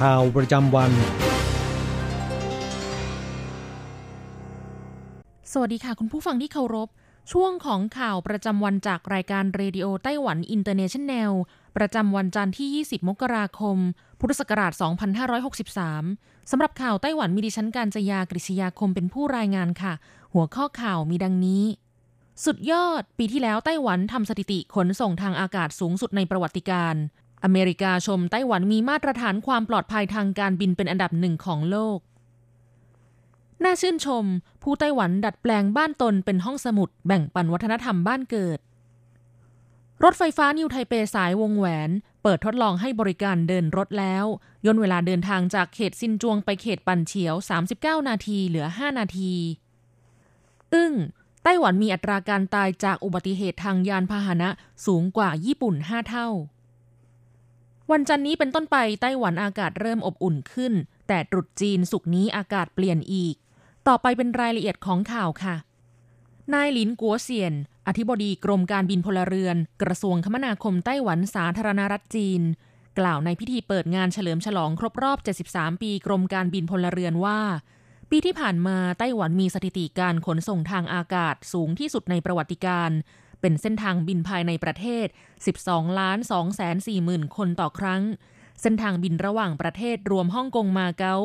[0.00, 0.92] ข่าวประจำวัน
[5.52, 6.88] สวัสดีค่ะคุณผู้ฟังที่เคารพ
[7.32, 11.32] ช่วงของข่าวประจำวันจากรายการเรดิโอไต้หวันอินเตอร์เนชันแนล
[11.76, 13.76] ประจำวันจันทร์ที่ 20 มกราคม
[14.20, 14.72] พุทธศักราช
[15.62, 19.92] 2563 สำหรับข่าวไต้หวันมีดิฉันการจยากริชยาคมเป็นผู้รายงานค่ะ
[20.34, 21.64] หัวข้อข่าวมีดังนี้
[22.44, 26.94] สุดยอด ปีที่แล้วไต้หวันทำสถิติขนส่งทางอากาศสูงสุดในประวัติการ
[27.44, 31.98] อเมริกาชมไต้หวันมีมาตรฐานความปลอดภัยทางการบินเป็นอันดับหนึ่งของโลก
[33.64, 34.24] น่าชื่นชม
[34.62, 38.58] ผู้ไต้หวันดัดแปลงบ้านตนเป็นห้องสมุดแบ่งปันวัฒนธรรมบ้านเกิด
[40.04, 41.90] รถไฟฟ้านิวไทเปสายวงแหวน
[42.22, 44.24] เปิดทดลองให้บริการเดินรถแล้ว
[44.66, 47.34] ย่นเวลาเดินทางจากเขตซินจวงไปเขตปันเฉียว
[48.00, 49.32] 39 นาทีเหลือ 5 นาที
[50.74, 50.92] อึ้ง
[51.44, 54.48] ไต้หวันมีอัตราการตายจากอุบัติเหตุทางยานพาหนะ
[54.86, 56.28] สูงกว่าญี่ปุ่น 5 เท่า
[57.92, 60.72] วันจันนี้เป็นต้นไปไต้หวันอากาศเริ่มอบอุ่นขึ้น
[61.08, 63.34] แต่ตรุษจีนสุกนี้อากาศเปลี่ยนอีก
[63.88, 65.56] ต่อไปเป็นรายละเอียดของข่าวค่ะ
[66.54, 67.54] นายหลินกัวเซียน
[67.88, 72.42] อธิบดีกรมการบินพลเรือน กระทรวงคมนาคมไต้หวันสาธารณรัฐจีน
[72.98, 75.18] กล่าวในพิธีเปิดงานเฉลิมฉลองครบรอบ
[75.50, 77.40] 73 ปีกรมการบินพลเรือนว่า
[78.10, 82.90] ปีที่ผ่านมาไต้หวันมีสถิติการขนส่งทางอากาศสูงที่สุดในประวัติการ
[83.46, 85.06] เป็นเส้นทางบินภายในประเทศ
[85.52, 88.02] 12ล้าน2แสน4หมื่นคนต่อครั้ง
[88.60, 91.16] เส้นทางบินระหว่างประเทศรวมฮ่องกงมาเก๊า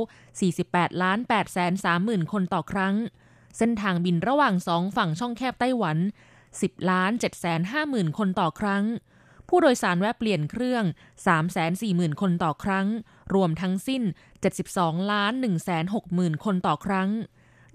[0.48, 2.96] 48ล้าน8แสน3หมื่นคนต่อครั้ง
[3.58, 5.98] เส้นทางบินระหว่างสองฝั่งช่องแคบไต้หวัน
[6.44, 8.84] 10ล้าน7แสน5หมื่นคนต่อครั้ง
[9.48, 10.84] ผู้โดยสารแวะเปลี่ยนเครื่อง
[11.26, 12.88] 3 4 0 0 0 0 คนต่อครั้ง
[13.34, 14.04] รวมทั้งสิ้น
[14.58, 17.10] 72ล้าน1แสน6หมื่นคนต่อครั้ง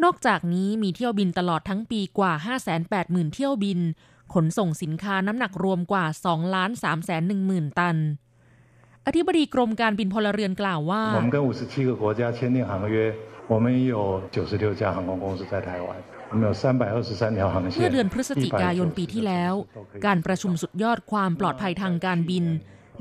[0.02, 2.32] นอกจากนี้มีเที่ยวบินตลอดทั้งปีกว่า
[2.84, 3.80] 580,000 เที่ยวบิน
[4.33, 7.97] ขนส่งสินค้าน้ำหนักรวมกว่า2ล้าน3แสน1หมื่นตัน
[9.07, 12.95] อธิบดีกรมการบินพลเรือนกล่าวว่า 我们跟五十七个国家签订航约，
[13.53, 13.95] 我们有
[14.35, 15.89] 九十六家航空公司在台湾，
[16.31, 17.75] 我们有三百二十三条航线。
[17.79, 19.53] เมื่อเดือนพฤศจิกายนปีที่แล้ว
[20.05, 22.45] การประชุมสุดยอดความปลอดภัยทางการบิน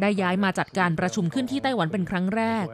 [0.01, 2.67] ได้ย้ายมาจัดการประชุมขึ้นที่ไต้หวันเป็นครั้งแรก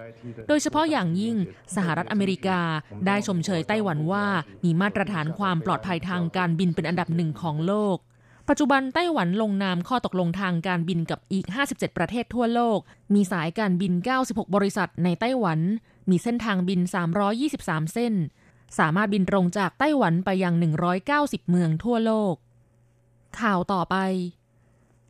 [0.48, 1.36] โดยเฉพาะอย่างยิ่ง
[1.76, 2.60] สหรัฐอเมริกา
[3.06, 4.26] ได้ชมเชยไต้หวันว่า
[4.64, 7.98] มีมาตรฐานความปลอดภัยทางการบินเป็นอันดับหนึ่งของโลก
[8.51, 12.79] ปัจจุบันไต้หวันลงนามข้อตกลงทางการบินกับอีก 57 ประเทศทั่วโลก
[13.13, 13.93] มีสายการบิน
[14.23, 15.59] 96 บริษัทในไต้หวัน
[16.09, 16.79] มีเส้นทางบิน
[17.37, 18.13] 323 เส้น
[18.79, 20.53] สามารถบินตรงจากไต้หวันไปยัง
[21.01, 22.35] 190 เมืองทั่วโลก
[23.39, 23.95] ข่าวต่อไป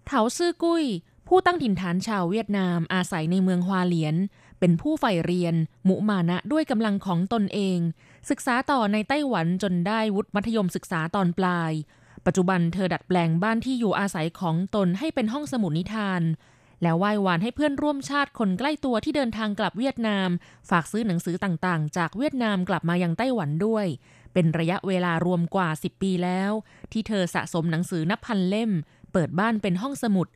[0.05, 0.83] เถาซื่อกุ้ย
[1.27, 4.15] ผู้ตั้งถิ่นฐานชาวเวียดนามอาศัยในเมืองฮวาเหลียน
[4.59, 5.55] เป็นผู้ใฝ่เรียน
[5.87, 7.79] มุมานะด้วยกำลังของตนเอง
[8.29, 11.73] ศึกษาต่อในไต้หวันจนได้วุฒิมัธยมศึกษาตอนปลาย
[12.25, 16.21] ปัจจุบันเธอดัดแปลงบ้านที่อยู่อาศัยของตนให้เป็นห้องสมุดนิทาน
[16.81, 20.29] แล้วไหว้วานให้เพื่อนร่วมชาติคนใกล้ตัวที่เดินทางกลับเวียดนาม
[20.69, 23.85] ฝากซื้อหนังสือต่างๆ จากเวียดนามกลับมายังไต้หวันด้วย
[24.33, 26.51] เป็นระยะเวลารวมกว่า 10 ปีแล้ว
[26.91, 28.71] ที่เธอสะสมหนังสือนับพันเล่ม
[29.13, 30.27] เปิดบ้านเป็นห้องสมุด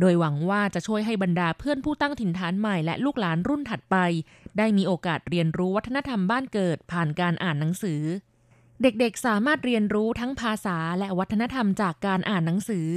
[0.00, 3.96] โดยหวังว่าจะช่วยให้บรรดาเพื่อนผู้ตั้งถิ่นฐานใหม่และลูกหลานรุ่นถัดไป
[4.58, 8.00] ได้มีโอกาสเรียนรู้วัฒนธรรมบ้านเกิดผ่านการอ่านหนังสือ
[8.82, 12.88] เด็กๆ สามารถเรียนรู้ทั้งภาษาและวัฒนธรรมจากการอ่านหนังสือ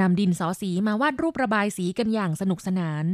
[0.00, 3.06] นำดินสอสีมาวาดรูประบายสีกันอย่างสนุกสนาน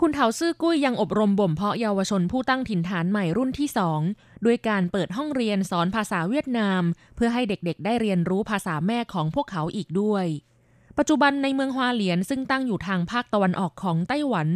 [0.00, 4.00] คุณเถาซื่อกุ้ยยังอบรมบ่มเพาะเยาวชนผู้ตั้งถิ่นฐานใหม่รุ่นที่สอง
[4.44, 6.82] ด้วยการเปิดห้องเรียนสอนภาษาเวียดนาม
[7.16, 10.26] เพื่อให้เด็กๆ ได้เรียนรู้ภาษาแม่ของพวกเขาอีกด้วย
[10.98, 14.48] ปัจจุบันในเมืองฮวาเหลียนซึ่งตั้งอยู่ทางภาคตะวันออกของไต้หวัน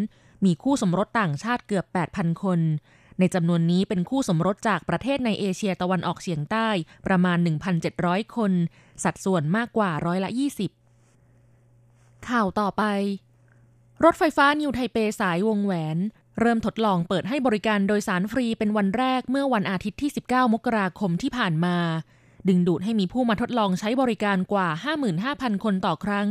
[0.45, 1.85] มีคู่สมรสต่างชาติเกือบ
[2.15, 2.61] 8,000 คน
[3.19, 6.69] ในจำนวนนี้เป็นคู่สมรสจากประเทศในเอเชียตะวันออกเฉียงใต้
[7.07, 7.39] ประมาณ
[7.87, 8.53] 1,700 คน
[9.05, 10.31] สัดส่วนมากกว่าร้อยละ
[11.49, 12.83] 20 ข่าวต่อไป
[14.05, 15.99] รถไฟฟ้านิวไทเปสายวงแหวน
[16.41, 21.77] เริ่มทดลองเปิดให้บริการโดยสารฟรีเป็นวันแรกเมื่อวันอาทิตย์ที่ 19 มกราคมที่ผ่านมา
[22.49, 24.69] ดึงดูดให้มีผู้มาทดลองใช้บริการกว่า
[25.17, 26.29] 55,000 คนต่อครั้ง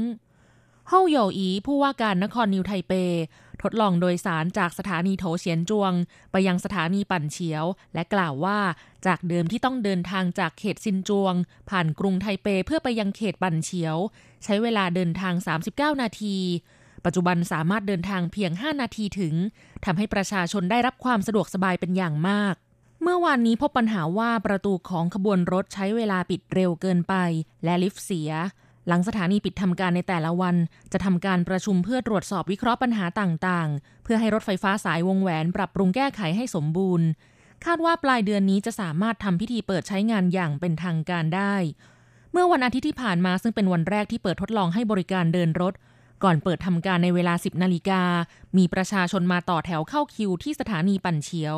[0.90, 2.94] เฮาโยอีผู้ว่าการนครนิวไทเป
[3.64, 5.94] ทดลองโดยสารจากสถานีโถเฉียนจวง
[6.32, 8.60] ไปยังสถานีปั่นเฉียว และกล่าวว่า
[9.06, 11.34] จากเดิมที่ต้องเดินทางจากเขตซินจวง
[11.70, 13.98] ผ่านกรุงไทเปเพื่อไปยังเขตปั่นเฉียว
[14.44, 15.34] ใช้เวลาเดินทาง
[15.70, 16.38] 39 นาที
[17.06, 19.34] ปัจจุบันสามารถเดินทางเพียง 5 นาทีถึง
[19.86, 22.56] ทำให้ประชาชนได้รับความสะดวกสบายเป็นอย่างมาก
[23.02, 27.16] เมื่อวานนี้พบปัญหาว่าประตูของขบวนรถใช้เวลาปิดเร็วเกินไป
[27.64, 28.32] และลิฟต์เสีย
[28.88, 30.56] หลังสถานีปิดทำการในแต่ละวัน
[30.92, 37.08] จะทำการประชุมเพื่อตรวจสอบวิเคราะห์ปัญหาต่างๆ เพื่อให้รถไฟฟ้าสายวงแหวนปรับปรุงแก้ไขให้สมบูรณ์
[37.66, 41.56] คาดว่าปลายเดือนนี้จะสามารถทำพิธีเปิดใช้งานอย่างเป็นทางการได้
[42.32, 45.74] เมื่อวันอาทิตย์ที่ผ่านมาซึ่งเป็นวันแรกที่เปิดทดลองให้บริการเดินรถ
[46.24, 48.02] ก่อนเปิดทำการในเวลา 10นาฬิกา
[48.58, 51.58] มีประชาชนมาต่อแถวเข้าคิวที่สถานีปั่นเฉียว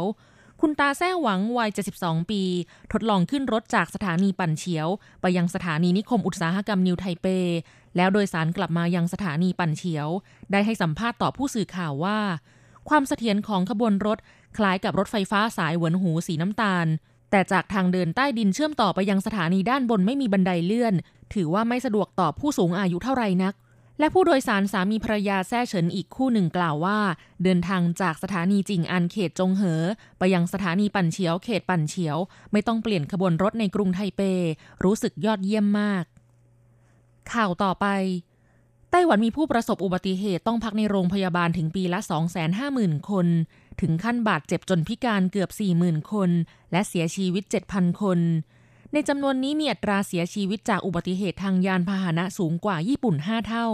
[0.62, 1.70] คุณตาแซ่หวังวัย
[2.00, 2.42] 72 ปี
[2.92, 4.88] ทดลองขึ้นรถจากสถานีปั่นเฉียว
[5.22, 7.26] ไปยังสถานีนิคมอุตสาหกรรมนิวไทเป
[7.98, 10.08] แล้วโดยสารกลับมายังสถานีปั่นเฉียว
[10.52, 12.20] ได้ให้สัมภาษณ์ต่อผู้สื่อข่าวว่า
[12.90, 14.18] ความเสถียรของขบวนรถ
[14.58, 16.88] คล้ายกับรถไฟฟ้าสายเหวินหูสีน้ำตาล
[17.32, 20.94] แต่จากทางเดินใต้ดินเชื่อมต่อไปยังสถานีด้านบนไม่มีบันไดเลื่อน
[21.34, 23.54] ถือว่าไม่สะดวกต่อผู้สูงอายุเท่าไรนัก
[24.00, 27.00] และผู้โดยสารสามีภรรยาแซ่เฉินอีกคู่หนึ่งกล่าวว่า
[27.44, 29.84] เดินทางจากสถานีจิงอันเขตจงเหอ
[30.18, 32.18] ไปยังสถานีปั่นเฉียวเขตปั่นเฉียว
[32.52, 34.22] ไม่ต้องเปลี่ยนขบวนรถในกรุงไทเป
[34.84, 36.04] รู้สึกยอดเยี่ยมมาก
[37.34, 37.86] ข่าวต่อไป
[38.92, 42.00] ไต้หวันมีผู้ประสบอุบัติเหตุต้องพักในโรงพยาบาลถึงปีละ
[42.54, 43.28] 250,000 คน
[43.82, 45.50] ถึงขั้นบาดเจ็บจนพิการเกือบ
[45.82, 46.30] 40,000 คน
[46.72, 48.20] และเสียชีวิต 7,000 คน
[48.94, 53.68] ในจำนวนนี้มีอัตราเสียชีวิตจากอุบัติเหตุทางยานพาหนะสูงกว่าญี่ปุ่น 5 เท่า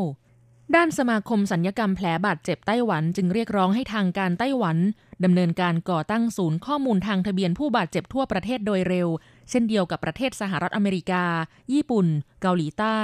[0.76, 4.78] ด้านสมาคมสัญญกรรมแผลบาดเจ็บไต้หวันจึงเรียกร้องให้ทางการไต้หวัน
[5.24, 9.08] ดำเนินการก่อตั้งศูนย์ข้อมูลทางทะเบียนผู้บาดเจ็บทั่วประเทศโดยเร็ว
[9.50, 11.26] เช่นเดียวกับประเทศสหรัฐอเมริกา
[11.74, 12.08] ญี่ปุ่น
[12.42, 13.00] เกาหลีใต้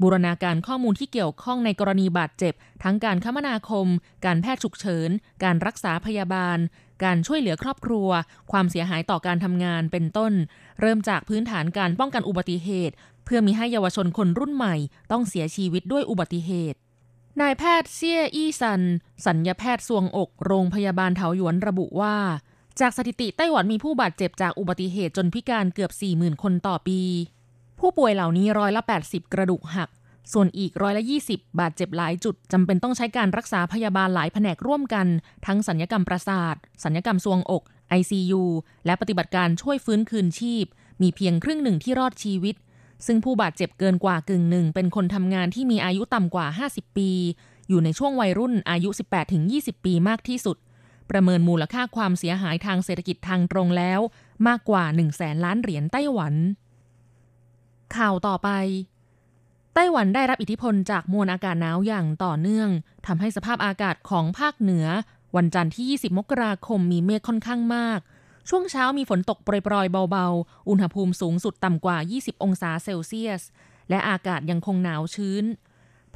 [0.00, 3.86] บูรณาการข้อมูลที่เกี่ยวข้องในกรณีบาดเจ็บ ทั้งการคมนาคม
[4.24, 5.10] การแพทย์ฉุกเฉิน
[5.44, 6.58] การรักษาพยาบาล
[7.04, 8.08] การช่วยเหลือครอบครัว
[8.52, 10.32] ความเสียหายต่อการทำงานเป็นต้น
[10.80, 12.94] เริ่มจากพื้นฐานการป้องกันอุบัติเหตุ
[13.24, 14.74] เพื่อมีให้เยาวชนคนรุ่นใหม่
[15.10, 16.78] ต้องเสียชีวิตด้วยอุบัติเหตุ
[17.40, 18.82] นายแพทย์เซี่ยอี้ซัน
[19.26, 22.16] สัญญาแพทย์สวงอกโรงพยาบาลเถาหยวนระบุว่า
[22.80, 27.00] จากสถิติไต้หวันมีผู้บาดเจ็บจากอุบัติเหตุจนพิการเกือบ 40,000 คนต่อปี
[27.78, 29.88] ผู้ป่วยเหล่านี้ร้อยละ 80 กระดูกหัก
[30.32, 35.06] ส่วนอีกร้อยละ 20 บาดเจ็บหลายจุดจำเป็นต้องใช้การรักษาพยาบาลหลายแผนกร่วมกัน
[35.46, 36.54] ทั้งสัญญกรรมประสาท
[36.84, 37.62] สัญญกรรมซวงอก
[37.98, 38.42] ICU
[38.86, 40.64] และปฏิบัติการช่วยฟื้นคืนชีพ
[41.02, 42.54] มีเพียงครึ่งหนึ่งที่รอดชีวิต
[43.06, 47.10] ซึ่งผู้บาดเจ็บเกินกว่ากึ่งหนึ่ง เป็นคนทำงานที่มีอายุต่ำกว่า 50 ปี
[47.68, 48.88] อยู่ในช่วงวัยรุ่นอายุ
[49.36, 50.56] 18-20 ปีมากที่สุด
[51.10, 54.00] ประเมินมูลค่าความเสียหายทางเศรษฐกิจทางตรงแล้ว
[54.48, 56.34] มากกว่า1แสนล้านเหรียญไต้หวัน
[57.96, 58.50] ข่าวต่อไป
[59.80, 62.68] ต้หวันได้รับอิทธิพลจากมวลอากาศหนาวอย่างต่อเนื่อง
[63.06, 64.86] ทำให้สภาพอากาศของภาคเหนือ
[65.36, 68.00] วันจันทร์ที่ 20 มกราคมมีเมฆค่อนข้างมาก
[68.48, 73.42] ช่วงเช้ามีฝนตกโปรยๆเบาๆ อุณหภูมิสูงสุดต่ำกว่า 20 องศาเซลเซียส
[73.90, 75.44] และอากาศยังคงหนาวชื้น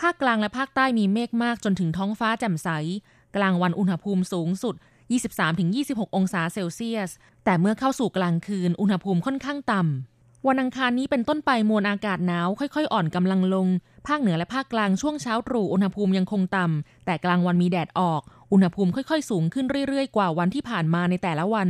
[0.01, 2.69] ภาคกลางและภาคใต้มีเมฆมากจนถึงท้องฟ้าแจ่มใส
[3.37, 4.75] กลางวันอุณหภูมิสูงสุด
[5.45, 7.11] 23-26 องศาเซลเซียส
[7.45, 10.14] แต่เมื่อเข้าสู่กลางคืนอุณหภูมิค่อนข้างต่ำ
[10.49, 13.69] วันอังคารนี้เป็นต้นไปมวลอากาศหนาวค่อยๆ อ่อนกำลังลง
[14.07, 18.21] ภาคเหนือและภาคกลางช่วงเช้าตรู่อุณหภูมิยังคงต่ำ แต่กลางวันมีแดดออก
[18.53, 21.69] อุณหภูมิค่อยๆ สูงขึ้นเรื่อยๆ กว่าวันที่ผ่านมาในแต่ละวัน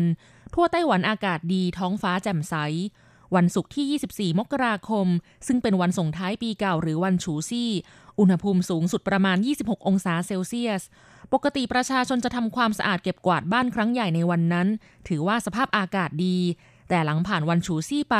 [0.54, 2.54] ทั่วไต้หวันอากาศดีท้องฟ้าแจ่มใส
[3.34, 5.06] วันศุกร์ที่ 24 มกราคม
[5.46, 7.70] ซึ่งเป็นวันส่งท้ายปีเก่าหรือวันฉูซี่
[8.18, 10.82] อุณหภูมิสูงสุดประมาณ 26 องศาเซลเซียส
[11.32, 14.68] ปกติประชาชนจะทำความสะอาดเก็บกวาดบ้านครั้งใหญ่ในวันนั้น
[15.08, 16.38] ถือว่าสภาพอากาศดี
[16.88, 18.16] แต่หลังผ่านวันฉูซี่ไป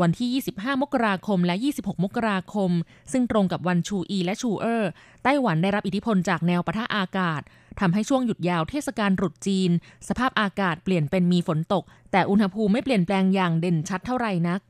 [0.00, 2.70] วันที่ 25 มกราคมและ 26 มกราคม
[3.12, 4.90] ซึ่งตรงกับวันชูอีและชูเออร์
[5.24, 7.40] ไต้หวันได้รับอิทธิพลจากแนวปะทะอากาศ
[7.80, 9.70] ทำให้ช่วงหยุดยาวเทศกาลรุดจีน
[10.08, 14.60] สภาพอากาศเปลี่ยนเป็นมีฝนตก แต่อุณหภูมิไม่เปลี่ยนแปลงอย่างเด่นชัดเท่าไหร่นัก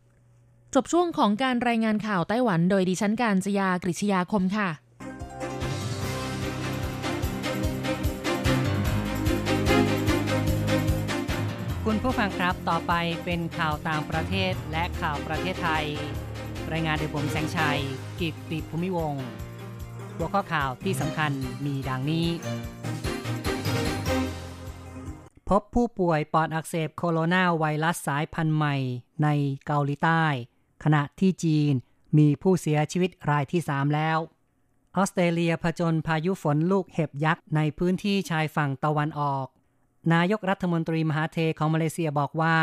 [0.74, 4.68] จบช่วงของการรายงานข่าวไต้หวัน โดยดิฉันการจยากริชยาคมค่ะ
[11.90, 15.86] คุณผู้ฟังครับต่อไปเป็นข่าวต่างประเทศและข่าวประเทศไทย
[16.72, 17.80] รายงานโดยผมแสงชัย
[18.20, 19.14] กิตติภูมิวง
[20.16, 21.32] หัวข้อข่าวที่สำคัญ
[21.64, 22.26] มีดังนี้
[25.48, 28.76] พบผู้ป่วยปอดอักเสบโคโรนาไวรัสสายพันธุ์ใหม่
[29.22, 29.28] ใน
[29.66, 30.24] เกาหลีใต้
[30.84, 31.72] ขณะที่จีน
[32.18, 34.18] มีผู้เสียชีวิตรายที่ 3 แล้ว
[34.96, 39.46] ออสเตรเลียผจญพายุฝนลูกเห็บยักษ์ในพื้นที่ชายฝั่งตะวันออก
[40.12, 42.56] นายกรัฐมนตรีมหาเทของมาเลเซียบอกว่า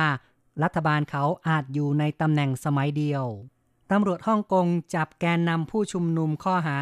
[0.63, 3.23] รัฐบาลเขาอาจอยู่ในตำแหน่งสมัยเดียว
[3.91, 6.79] ตำรวจฮ่องกงจับแกนนำผู้ชุมนุมข้อหา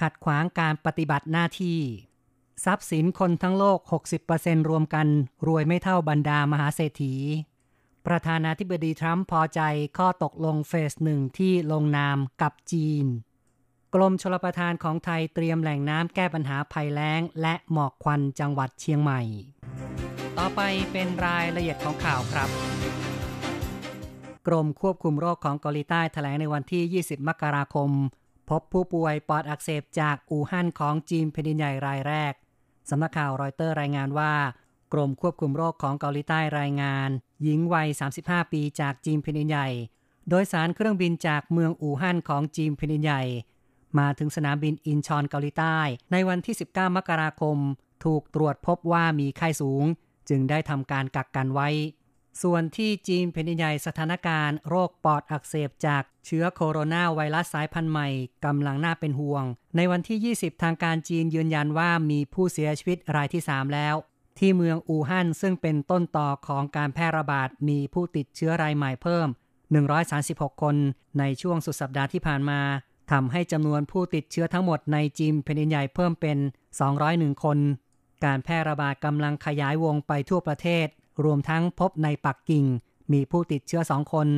[0.00, 1.80] ขัดขวางการปฏิบัติหน้าที่
[2.64, 3.78] ทรัพย์สินคนทั้งโลก
[4.24, 5.06] 60%รวมกัน
[5.46, 7.14] รวยไม่เท่าบรรดามหาเศรษฐี
[8.06, 9.60] ประธานาธิบดีทรัมป์พอใจ
[9.98, 13.06] ข้อตกลงเฟสหนึ่งที่ลงนามกับจีน
[13.94, 19.20] กรมชลประทานของไทยเตรียมแหล่งน้ำแก้ปัญหาภัยแล้ง และหมอกควันจังหวัดเชียงใหม่
[20.38, 20.60] ต่อไป
[20.92, 22.48] เป็นรายละเอียดของข่าวครับ
[24.46, 27.90] กรมควบคุมโรคของเกาหลีใต้แถลงในวันที่ 20 มกราคม
[28.50, 32.32] พบผู้ป่วยปอดอักเสบจากอู่ฮั่นของจีนแผ่นดินใหญ่รายแรก
[32.90, 34.34] สำนักข่าวรอยเตอร์รายงานว่า
[34.92, 37.08] กรมควบคุมโรคของเกาหลีใต้รายงาน
[37.42, 37.88] หญิงวัย
[38.20, 39.68] 35 ปีจากจีนแผ่นดินใหญ่
[40.28, 43.22] โดยสารเครื่องบินจากเมืองอู่ฮั่นของจีนแผ่นดินใหญ่
[43.98, 45.78] มาถึงสนามบินอินชอนเกาหลีใต้
[46.12, 47.56] ในวันที่ 19 มกราคม
[48.04, 49.84] ถูกตรวจพบว่ามีไข้สูง
[50.28, 51.68] จึงได้ทำการกักกันไว้
[52.42, 58.08] ส่วนที่จีนแผ่นดินใหญ่สถานการณ์โรคปอดอักเสบจากเชื้อโคโรนาไวรัสสายพันธุ์ใหม่
[58.44, 59.44] กำลังน่าเป็นห่วง
[59.76, 63.94] ในวันที่ 20 ทางการจีนยืนยันว่ามีผู้เสียชีวิตรายที่ 3 แล้ว
[64.38, 69.26] ที่เมืองอู่ฮั่นซึ่งเป็นต้นต่อของการแพร่ระบาดมีผู้ติดเชื้อรายใหม่เพิ่ม
[69.94, 70.76] 136 คน
[71.18, 72.60] ในช่วงสุดสัปดาห์ที่ผ่านมา
[73.12, 76.38] ทำให้จำนวนผู้ติดเชื้อทั้งหมดในจีนแผ่นดินใหญ่เพิ่มเป็น
[76.90, 77.58] 201 คน
[78.24, 80.86] การแพร่ระบาดกำลังขยายวงไปทั่วประเทศ
[81.24, 82.64] รวมทั้งพบในปักกิ่ง
[83.12, 84.28] มีผู้ติดเชื้อสองคน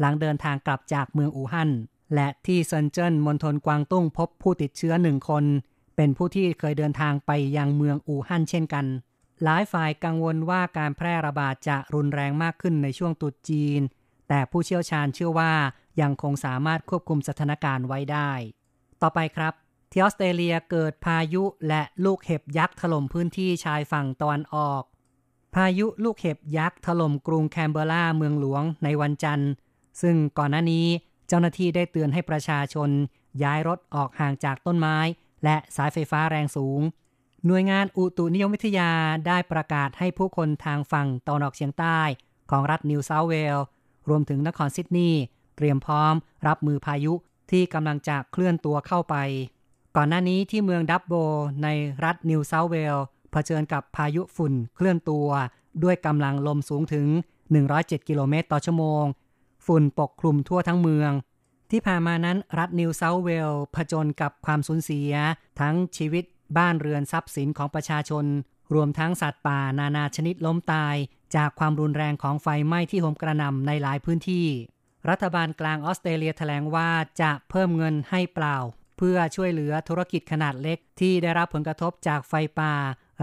[0.00, 1.70] หลังเดินทางกลับจากเมืองอู่ฮั่น
[2.14, 5.44] และที่เซินเจิ้นมณฑลกวางตุ้งพบผู้ติดเชื้อหนึ่งคน
[5.96, 8.86] เป็นผู้ที่เคยเดินทางไปยังเมืองอู่ฮั่นเช่นกัน
[9.42, 13.80] หลายฝ่ายกังวลว่าการแพร่ระบาดจะรุนแรงมากขึ้นในช่วงตรุษจีน
[14.28, 15.52] แต่ผู้เชี่ยวชาญเชื่อว่า
[16.00, 18.30] ยังคงสามารถควบคุมสถานการณ์ไว้ได้
[19.02, 19.54] ต่อไปครับ
[19.90, 24.82] ที่ออสเตรเลียเกิดพายุและลูกเห็บยักษ์ถล่มพื้นที่ชายฝั่งตะวันออก
[25.54, 29.50] พายุลูกเห็บยักษ์ถล่มกรุงแคนเบอราเมืองหลวงในวันจันทร์
[30.02, 30.86] ซึ่งก่อนหน้านี้
[31.28, 32.90] เจ้าหน้าที่ได้เตือนให้ประชาชน
[33.42, 34.96] ย้ายรถออกห่างจากต้นไม้
[35.44, 36.80] และสายไฟฟ้าแรงสูง
[37.46, 38.90] หน่วยงานอุตุนิยมวิทยา
[39.26, 42.00] ได้ประกาศให้ผู้คนทางฝั่งตะวันออกเฉียงใต้
[42.50, 43.64] ของรัฐนิวเซาท์เวลส์
[44.08, 45.22] รวมถึงนครซิดนีย์
[45.56, 46.14] เตรียมพร้อม
[46.46, 47.12] รับมือพายุ
[47.50, 49.16] ที่กำลังจะเคลื่อนตัวเข้าไป
[49.96, 51.14] ก่อนหน้านี้ที่เมืองดับโบ
[51.62, 51.68] ใน
[52.04, 55.28] รัฐนิวเซาท์เวลส์เผชิญกับพายุฝุ่นเคลื่อนตัว
[55.82, 57.06] ด้วยกำลังลมสูงถึง
[57.58, 59.04] 107 กิโลเมตรต่อชั่วโมง
[59.66, 61.12] ฝุ่นปกคลุมทั่วทั้งเมือง
[61.70, 65.12] ที่ผ่านมานั้นรัฐนิวเซาท์เวลส์ผจญกับความสูญเสีย
[65.60, 66.24] ทั้งชีวิต
[66.58, 68.24] บ้านเรือนทรัพย์สินของประชาชน
[68.74, 70.96] รวมทั้งสัตว์ป่านานาชนิดล้มตาย
[71.36, 74.46] จากความรุนแรงของไฟไหม้ที่โหมกระหน่ำในหลายพื้นที่
[75.08, 78.56] รัฐบาลกลางออสเตรเลียแถลงว่าจะเพิ่มเงินให้เปล่า
[79.02, 82.72] เพื่อช่วยเหลือธุรกิจขนาดเล็ก ที่ได้รับผลกระทบจากไฟป่า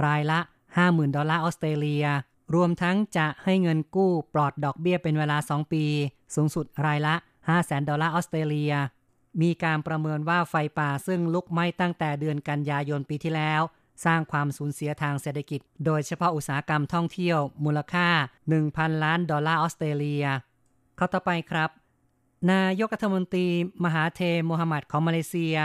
[0.06, 0.40] รายละ
[0.78, 2.06] 50,000 ดอลลาร์ออสเตรเลีย
[2.56, 5.84] รวมทั้งจะให้เงินกู้ปลอดดอกเบี้ยเป็นเวลา 2 ปี
[6.36, 7.16] สูงสุดรายละ
[7.52, 8.74] 500,000 ดอลลาร์ออสเตรเลีย
[9.42, 13.62] มีการประเมินว่าไฟป่าซึ่งลุกไหม้ตั้งแต่เดือนกันยายนปีที่แล้ว
[14.06, 18.08] สร้างความสูญเสียทางเศรษฐกิจ โดยเฉพาะอุตสาหกรรมท่องเที่ยว มูลค่า
[18.56, 20.26] 1,000 ล้านดอลลาร์ออสเตรเลีย
[20.96, 21.70] เข้าต่อไปครับ
[22.52, 23.48] นายกรัฐมนตรี
[23.86, 25.58] มหาเทโมฮัมหมัดของมาเลเซีย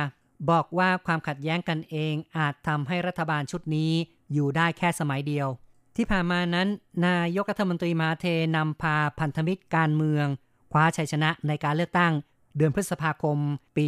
[0.51, 3.93] บอกว่าความขัดแย้งกันเองอาจทำให้รัฐบาลชุดนี้
[4.33, 5.49] อยู่ได้แค่สมัยเดียว
[5.97, 6.69] ที่ผ่านมานั้น
[7.07, 8.27] นายกรัฐมนตรีมหาเท
[8.57, 10.27] นำพาพันธมิตรการเมือง
[10.73, 12.13] คว้าชัยชนะในการเลือกตั้ง
[12.57, 13.39] เดือนพฤษภาคม
[13.77, 13.87] ปี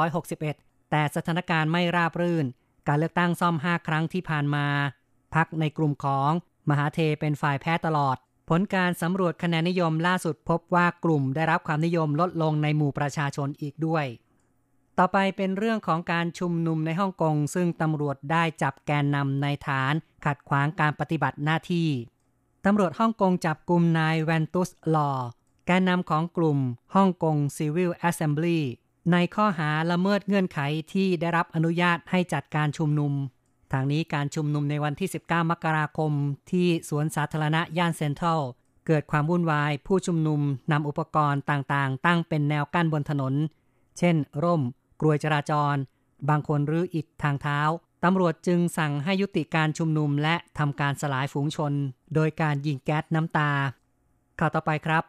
[0.00, 2.46] 2561 แต่สถานการณ์ไม่ราบรื่น
[2.88, 4.66] การเลือกตั้งซ่อม 5 ครั้งที่ผ่านมา
[5.34, 6.30] พักในกลุ่มของ
[6.70, 8.16] มหาเทเป็นฝ่ายแพ้ตลอด
[8.48, 14.06] ผลการสำรวจคะแนนนิยมล่าสุดพบว่ากลุ่มได้รับความนิยมลดลงในหมู่ประชาชนอีกด้วย
[14.98, 19.92] ต่อไปเป็นเรื่องของการชุมนุมในฮ่องกง ซึ่งตำรวจได้จับแกนนำในฐาน
[20.24, 21.88] ขัดขวางการปฏิบัติหน้าที่
[22.64, 25.10] ตำรวจฮ่องกงจับกลุ่มนายแวนตุสลอ
[25.66, 26.58] แกนนำของกลุ่ม
[26.94, 28.60] ฮ่องกง Civil Assembly
[29.12, 30.58] ในข้อหาละเมิดเงื่อนไข
[30.92, 33.12] ที่ได้รับอนุญาตให้จัดการชุมนุม
[33.72, 36.12] ทางนี้การชุมนุมในวันที่ 19 มกราคม
[36.50, 38.40] ที่สวนสาธารณะย่านเซ็นทรัล
[38.86, 40.40] เกิดความวุ่นวาย ผู้ชุมนุม
[40.72, 43.34] นำอุปกรณ์ต่างๆ ตั้งเป็นแนวกั้นบนถนน
[43.98, 44.62] เช่น ร่ม
[45.00, 45.74] กลวยจราจร
[46.28, 47.60] บางคนรื้ออิฐทางเท้า
[48.04, 51.72] ตำรวจจึงสั่งให้ยุติการชุมนุมและทำการสลายฝูงชน
[52.14, 53.50] โดยการยิงแก๊สน้ำตา
[54.38, 55.04] ข่าวต่อไปครับ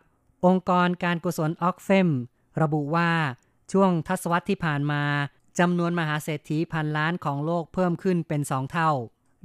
[0.46, 2.10] องค์กรการกุศลออกเฟม
[2.62, 3.12] ระบุว่า
[3.72, 5.04] ช่วงทศวรรษที่ผ่านมา
[5.60, 8.92] จำนวนมหาเศรษฐีพันล้านของโลกเพิ่มขึ้นเป็นสองเท่า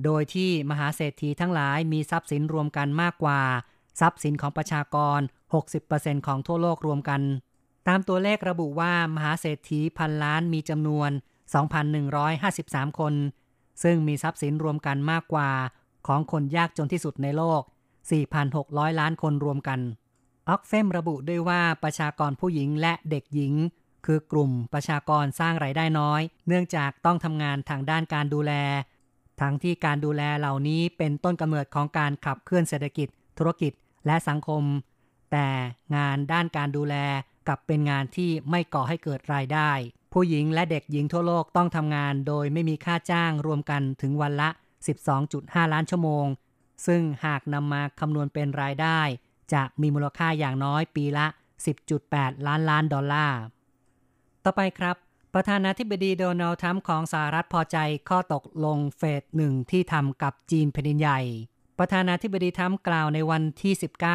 [0.04, 3.40] โดยที่มหาเศรษฐีทั้งหลายมีทรัพย์สินรวมกันมากกว่า
[4.00, 5.21] ทรัพย์สินของประชากร
[5.73, 7.23] 60%ของทั่วโลกรวมกัน
[7.88, 11.11] ตามตัวเลขระบุว่ามหาเศรษฐีพันล้านมีจำนวน
[12.04, 13.14] 2,153 คน
[13.83, 15.50] ซึ่งมีทรัพย์สินรวมกันมากกว่า
[16.07, 17.62] ของคนยากจนที่สุดในโลก
[18.31, 19.81] 4,600 ล้านคนรวมกัน
[20.49, 23.54] ออกเฟมระบุด้วยว่าประชากรผู้หญิงและเด็กหญิง
[24.06, 28.52] คือกลุ่มประชากรสร้างไรายได้น้อย เนื่องจากต้องทำงานทางด้านการดูแล
[29.40, 33.73] ทั้งที่การดูแลเหล่านี้เป็นต้นกำเนิดของการขับเคลื่อนเศรษฐกิจ ธุรกิจ
[34.06, 34.62] และสังคม
[35.32, 35.49] แต่
[35.97, 36.97] งานด้านการดูแล
[37.49, 39.71] กับเป็นงานที่ไม่ก่อให้เกิดรายได้
[40.12, 44.49] ผู้หญิงและเด็กหญิงทั่วโลกต้องทำงานโดยไม่มีค่าจ้างรวมกันถึงวันละ
[45.11, 46.26] 12.5 ล้านชั่วโมง
[46.87, 49.00] ซึ่งหากนำมาคำนวณเป็นรายได้
[49.54, 51.26] จะมีมูลค่าอย่างน้อยปีละ
[51.87, 53.38] 10.8 ล้านล้านดอลลาร์
[54.44, 54.96] ต่อไปครับ
[55.34, 61.20] ประธานาธิบดีโดนัลด์ทรัมป์ของสหรัฐพอใจข้อตกลงเฟสหนึ่งที่ทำกับจีนแผ่นดินใหญ่
[61.78, 63.72] ประธานาธิบดีทรัมป์กล่าวในวันที่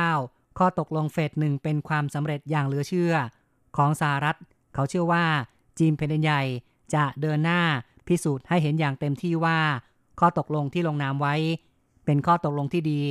[0.10, 3.14] 19 ข้อตกลงเฟสหนึ่งเป็นความสำเร็จอย่างเหลือเชื่อ
[3.78, 4.38] ของสหรัฐ
[4.74, 5.26] เขาเชื่อว่า
[5.80, 6.44] จีนแผ่นดินใหญ่
[6.96, 7.62] จะเดินหน้า
[8.08, 9.60] พิสูจน์ให้เห็นอย่างเต็มที่ว่า
[10.20, 11.36] ข้อตกลงที่ลงนามไว้
[12.06, 13.02] เป็นข้อตกลงที่ดี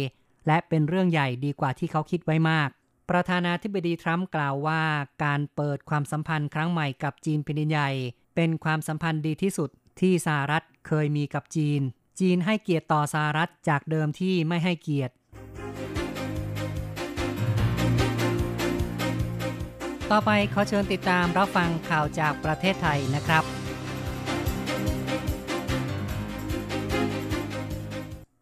[0.47, 2.69] และเป็นเรื่องใหญ่ดีกว่าที่เขาคิดไว้มาก
[3.11, 4.83] ประธานาธิบดีทรัมป์กล่าวว่า
[5.25, 7.91] การเปิดความสัมพันธ์ครั้งใหม่กับจีนแผ่นดินใหญ่
[8.37, 9.71] เป็นความสัมพันธ์ดีที่สุด
[10.01, 11.81] ที่สหรัฐเคยมีกับจีน
[12.21, 15.15] จีนให้เกียรติต่อสหรัฐจากเดิมที่ไม่ให้เกียรติ
[20.11, 23.66] ต่อไปขอเชิญติดตามรับฟังข่าวจากประเทศไทยนะครับ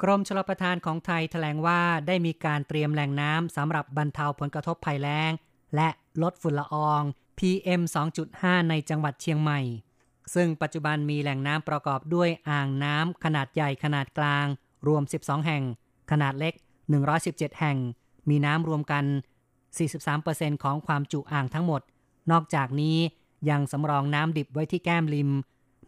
[0.02, 5.32] กรมชลประทานของไทยแถลงว่าได้มีการเตรียมแหล่งน้ำสำหรับบรรเทาผลกระทบภัยแล้ง
[5.74, 5.88] และ
[6.22, 7.02] ลดฝุ่นละออง
[7.38, 7.82] PM
[8.26, 9.60] 2.5 ในจังหวัดเชียงใหม่
[10.34, 14.46] ซึ่งปัจจุบันมีแหล่งน้ำประกอบด้วยอ่างน้ำขนาดใหญ่ขนาดกลาง
[14.86, 15.64] รวม 12 แห่ง
[16.10, 16.54] ขนาดเล็ก
[17.06, 17.78] 117 แห่ง
[18.28, 19.04] มีน้ำรวมกัน
[19.84, 21.82] 43%ของความจุอ่างทั้งหมด
[22.30, 22.98] นอกจากนี้
[23.50, 25.30] ยังสำรองน้ำดิบไว้ที่แก้มริม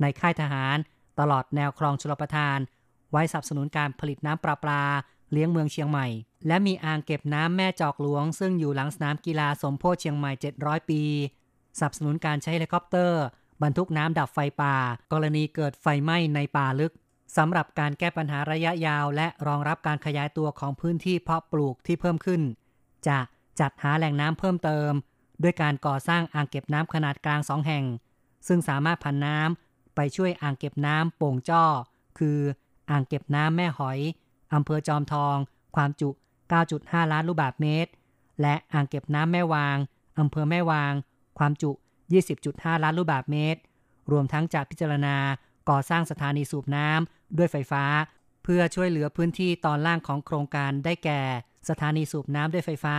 [0.01, 0.77] ในค่ายทหาร
[1.21, 2.59] ตลอดแนวคลองชลประทาน
[3.13, 4.83] ไว้สนับสนุนการผลิตน้ำประปา
[5.33, 6.07] เลี้ยงเมืองเชียงใหม่
[6.47, 11.03] และมีอ่างเก็บน้ำแม่จอกหลวง ซึ่งอยู่หลังสนามกีฬาสมโพธิเชียงใหม่ 700 ปี
[11.79, 13.23] สนับสนุนการใช้เฮลิคอปเตอร์
[13.63, 14.77] บรรทุกน้ำดับไฟป่า
[15.13, 16.93] กรณีเกิดไฟไหม้ในป่าลึก
[17.37, 22.43] สำหรับการแก้ปัญหาระยะยาว และรองรับการขยายตัวของพื้นที่เพาะปลูกที่เพิ่มขึ้น
[23.07, 23.19] จะ
[23.61, 24.91] จัดหาแหล่งน้ำเพิ่มเติม
[25.43, 27.85] ด้วยการก่อสร้างอ่างเก็บน้ำขนาดกลางสองแห่ง
[28.47, 31.65] ซึ่งสามารถพันน้ำไปช่วยอ่างเก็บน้ำโป่งจ้อ
[32.19, 32.39] คือ
[32.91, 33.99] อ่างเก็บน้ำแม่หอย
[34.55, 35.37] อำเภอจอมทอง
[35.77, 36.11] ความจุ
[36.61, 37.91] 9.5 ล้านลูกบาศก์เมตร
[38.43, 39.77] และอ่างเก็บน้ำแม่วาง
[40.19, 40.93] อำเภอแม่วาง
[41.39, 41.71] ความจุ
[42.27, 43.61] 20.5 ล้านลูกบาศก์เมตร
[44.11, 45.17] รวมทั้งจะพิจารณา
[45.69, 47.85] ก่อสร้างสถานีสูบน้ำด้วยไฟฟ้า
[48.43, 51.21] เพื่อช่วยเหลือพื้นที่ตอนล่างของโครงการได้แก่
[51.69, 52.97] สถานีสูบน้ำด้วยไฟฟ้า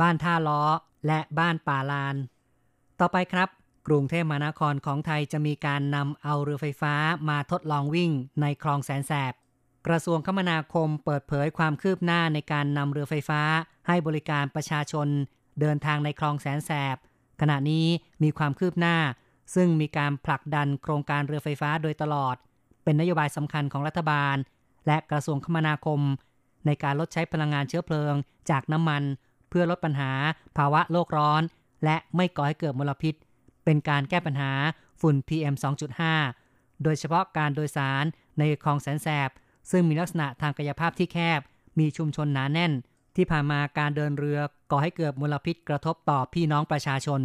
[0.00, 0.62] บ้านท่าล้อ
[1.06, 2.16] และบ้านป่าลาน
[3.00, 3.48] ต่อไปครับ
[3.86, 6.94] กรุงเทพมหานครของไทยจะมีการนำเอาเรือไฟฟ้า
[7.28, 9.32] มาทดลองวิ่งในคลองแสนแสบ
[9.86, 13.42] กระทรวงคมนาคมเปิดเผยความคืบหน้าในการนำเรือไฟฟ้า
[13.88, 15.08] ให้บริการประชาชน
[15.60, 16.96] เดินทางในคลองแสนแสบ
[17.40, 17.86] ขณะนี้
[18.22, 18.96] มีความคืบหน้า
[19.54, 22.36] ซึ่งมีการผลักดันโครงการเรือไฟฟ้าโดยตลอด
[22.84, 24.36] เป็นนโยบายสำคัญของรัฐบาล
[24.86, 26.00] และกระทรวงคมนาคม
[26.66, 28.14] ในการลดใช้พลังงานเชื้อเพลิง
[28.50, 29.02] จากน้ำมัน
[29.48, 30.12] เพื่อลดปัญหา
[30.56, 31.42] ภาวะโลกร้อน
[31.84, 33.14] และไม่ก่อให้เกิดมลพิษ
[33.64, 34.52] เป็นการแก้ปัญหา
[35.00, 35.54] ฝุ่น PM
[36.18, 38.04] 2.5 โดยเฉพาะการโดยสาร
[38.38, 39.30] ในคลองแสนแสบ
[39.70, 41.40] ซึ่งมีลักษณะทางกายภาพที่แคบ
[41.78, 42.72] มีชุมชนหนาแน่น
[43.16, 44.38] ที่ผ่านมาการเดินเรือ
[44.70, 47.22] ก่อให้เกิดมลพิษกระทบต่อพี่น้องประชาชน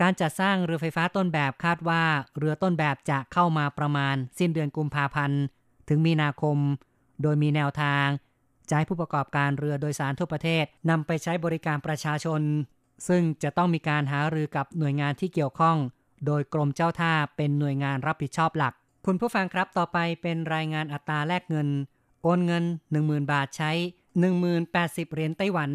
[0.00, 2.02] การจัดสร้างเรือไฟฟ้าต้นแบบคาดว่า
[2.38, 5.40] เรือต้นแบบจะเข้ามาประมาณ สิ้นเดือนกุมภาพันธ์
[5.88, 6.58] ถึงมีนาคม
[7.22, 8.06] โดยมีแนวทาง
[8.68, 12.40] จะให้ผู้ประกอบการเรือโดยสารทั่วประเทศนำไปใช้บริการประชาชน
[13.08, 15.76] ซึ่งจะต้องมีการหารือกับหน่วยงานที่เกี่ยวข้อง
[16.26, 18.74] โดยกรมเจ้าท่าเป็นหน่วยงานรับผิดชอบหลัก
[19.06, 21.68] คุณผู้ฟังครับต่อไปเป็นรายงานอัตราแลกเงิน
[22.22, 22.64] โอนเงิน
[22.96, 23.70] 10,000 บาทใช้
[24.42, 25.70] 1080 เหรียญไต้หวัน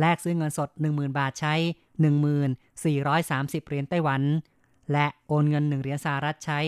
[0.00, 1.54] แลกซื้อเงินสด 10,000 บาทใช้
[2.40, 4.22] 1430 เหรียญไต้หวัน
[4.92, 6.60] และโอนเงิน 1 เหรียญสหรัฐใช้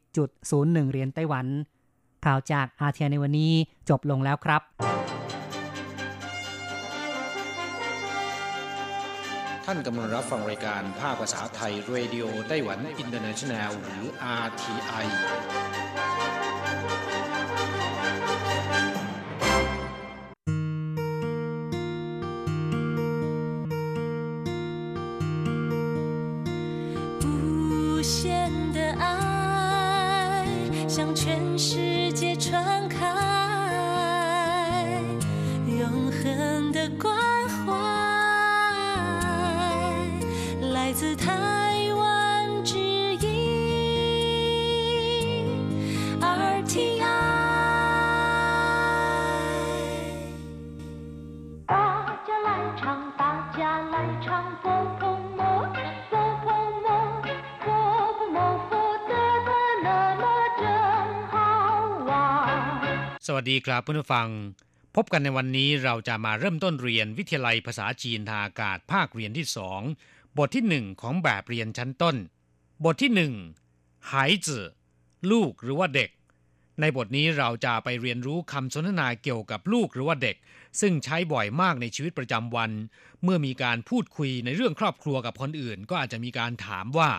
[0.00, 1.46] 30.01 เหรียญไต้หวัน
[2.24, 3.52] ข่าวจาก RTI ในวันนี้
[3.88, 4.62] จบลงแล้วครับ
[9.65, 14.03] ท่านกำลังรับฟังรายการภาคภาษาไทยเรดิโอไต้หวันอินเตอร์เนชันแนลหรือ
[14.45, 15.07] RTI
[27.23, 29.03] 无限的爱
[30.87, 32.97] 向全世界传开，
[35.79, 37.32] 永恒的关
[41.16, 41.26] 台
[42.00, 42.78] 湾之
[43.24, 43.26] 音
[46.20, 47.02] RTI。
[51.66, 51.72] 大
[52.26, 52.48] 家来
[52.80, 52.82] 唱，
[53.20, 53.22] 大
[53.56, 53.60] 家
[53.92, 54.26] 来唱，
[54.62, 54.66] 波
[55.00, 55.02] 波
[55.38, 55.40] 摩，
[56.10, 56.12] 波
[56.44, 56.46] 波
[56.84, 56.86] 摩，
[57.64, 57.66] 波
[58.18, 58.70] 波摩佛
[59.08, 59.12] 得
[59.46, 59.50] 的
[59.86, 59.88] 那
[60.22, 60.24] 么
[60.60, 60.62] 真
[61.32, 61.34] 好
[62.10, 62.16] 啊！
[63.26, 64.28] สวัสดีครับเพื่อนผู้ฟัง
[64.96, 69.80] พบกันในวันนี้เราจะมาเริ่มต้นเรียนวิทยาลัยภาษาจีนทางอากาศภาคเรียนที่สอง
[70.38, 72.16] บทที่หนึ่งของแบบเรียนชั้นต้น
[72.84, 73.32] บทที่หนึ่ง
[74.10, 74.66] หายจื่อ
[75.30, 76.10] ลูกหรือว่าเด็ก
[76.80, 80.36] ในบทนี้เราจะไปเรียนรู้คำสนทนาเกี่ยวกับลูกหรือว่าเด็ก
[80.80, 82.70] ซึ่งใช้บ่อยมากในชีวิตประจำวัน
[83.22, 87.10] เมื่อมีการพูดคุยในเรื่องครอบครัวกับคนอื่น ก็อาจจะมีการถามว่า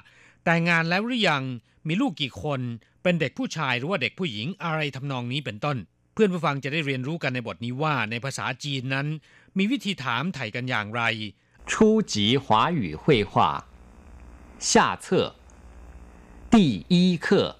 [0.43, 1.43] แต่งงานแล้วหรือยัง
[1.87, 2.59] มีลูกกี่คน
[3.03, 5.77] เป็นเด็กผู้ชายหรือว่าเด็กผู้หญิงอะไรทำนองนี้เป็นต้น
[6.13, 9.07] เพื่อนผู้ฟังจะได้เรียนรู้กันในบทนี้ว่า ในภาษาจีนนั้น
[9.57, 11.01] มีวิธีถามไถ่กันอย่างไร
[11.66, 13.66] 初级华语绘画
[14.58, 15.36] 下册
[16.50, 17.56] 第一课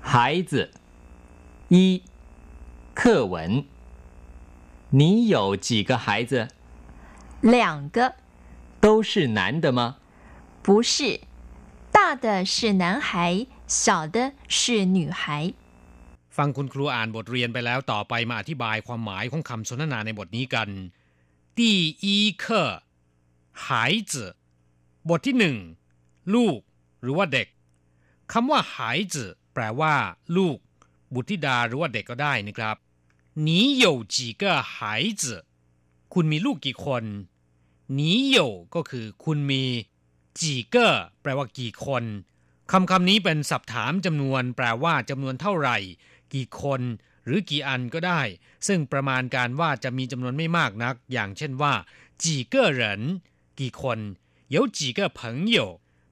[0.00, 0.72] 孩子
[1.68, 2.02] 一
[2.94, 3.64] 课文
[4.90, 6.50] 你有几个孩子？
[7.40, 8.14] 两个，
[8.80, 9.96] 都是男的吗？
[10.62, 11.20] 不是，
[11.90, 15.54] 大的是男孩，小的是女孩。
[16.36, 20.68] ฟังคุณครูอ่านบทเรียนไปแล้วต่อไปมาอธิบายความหมายของคำสนทนาในบทนี้กัน
[21.58, 21.60] 第
[22.04, 22.06] 一
[22.42, 22.44] 课
[23.66, 23.68] 孩
[24.12, 24.14] 子
[25.08, 25.56] บทที่หนึ่ง
[26.34, 26.58] ลูก
[27.02, 27.48] หรือว่าเด็ก
[28.32, 28.76] คำว่า孩
[29.12, 29.14] 子
[29.54, 29.94] แปลว่า
[30.36, 30.56] ลูก
[31.14, 32.76] บุตรธิดาหรือว่าเด็กก็ได้นะครับ
[33.46, 33.48] 你
[33.84, 34.42] 有几个
[34.74, 34.76] 孩
[35.22, 35.24] 子
[36.14, 37.04] คุณมีลูกกี่คน
[37.98, 38.00] 你
[38.36, 38.38] 有
[38.74, 39.64] ก็คือ คุณมี
[40.38, 40.40] 几
[40.74, 40.76] 个
[41.22, 42.04] แปลว่ากี่คน
[42.72, 45.78] คำคำนี้เป็นศัพท์ถามจำนวน แปลว่าจำนวนเท่าไหร่
[46.34, 46.80] กี่คน
[47.26, 48.22] หรือกี่อันก็ได้
[48.66, 51.74] ซึ่งประมาณการว่าจะมีจำนวนไม่มากนัก อย่างเช่นว่า
[52.22, 52.82] 几个人
[53.60, 53.98] กี่คน
[54.54, 55.20] 有几个朋
[55.56, 55.58] 友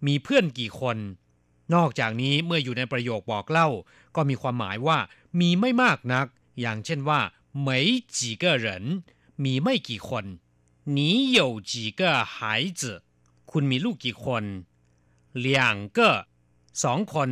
[0.07, 0.99] มีเพื่อนกี่คน
[1.75, 3.68] นอกจากนี้เมื่ออยู่ในประโยคบอกเล่า
[4.16, 4.99] ก็มีความหมายว่า
[5.40, 6.27] มีไม่มากนัก
[6.61, 7.20] อย่างเช่นว่า
[7.66, 7.68] 没
[8.16, 8.66] 几个人
[9.44, 10.25] มีไม่กี่คน
[10.96, 10.99] 你
[11.38, 12.01] 有几个
[12.35, 12.37] 孩
[12.81, 12.83] 子
[13.51, 14.44] คุณมีลูกกี่คน
[15.46, 15.55] 两
[15.96, 15.99] 个
[16.85, 17.31] สองคน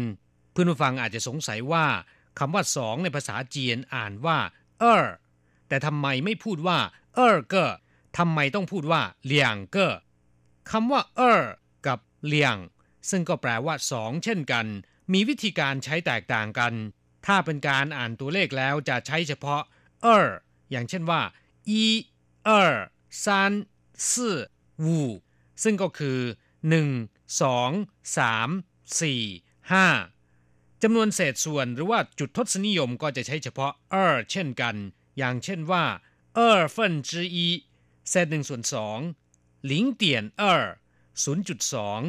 [0.51, 1.87] เพื่อนผู้ฟังอาจจะสงสัยว่า
[2.39, 4.39] คำว่าสองในภาษาจีนอ่านว่า
[4.81, 5.05] เออ
[5.69, 6.79] แต่ทำไมไม่พูดว่า
[7.15, 7.71] เออเกอ
[8.18, 9.94] ทำไมต้องพูดว่าเลียงเก้อ
[10.72, 11.42] คำว่าเออ
[11.88, 12.56] กับเลียง
[13.10, 14.66] ซึ่งก็แปลว่าสองเช่นกัน
[15.14, 16.74] มีวิธีการใช้แตกต่างกัน
[17.26, 19.62] ถ้าเป็นการอ่านตัวเลขแล้วจะใช้เฉพาะ
[20.04, 20.28] เออ
[20.72, 21.22] อย่างเช่นว่า
[21.70, 21.84] อี
[22.44, 22.76] เออ
[23.24, 23.54] ซาน
[24.10, 24.36] สี่
[24.86, 25.02] วู
[25.64, 26.20] ซึ่งก็คือ
[26.70, 26.90] หนึ่ง
[27.42, 27.72] สอง
[28.18, 28.50] สาม
[29.02, 29.22] สี่
[29.72, 29.88] ห้า
[30.84, 34.76] จำนวนเศษส่วนหรือว่าจุดทศนิยมก็จะใช้เฉพาะเออเช่นกัน
[35.18, 35.84] อย่างเช่นว่า
[36.36, 37.48] เออเฟินจี
[38.10, 39.00] เศษหนึ่งส่วนสอง
[39.66, 40.64] หลิงเตียนเออ
[41.24, 42.02] ศูนย์จุดสอง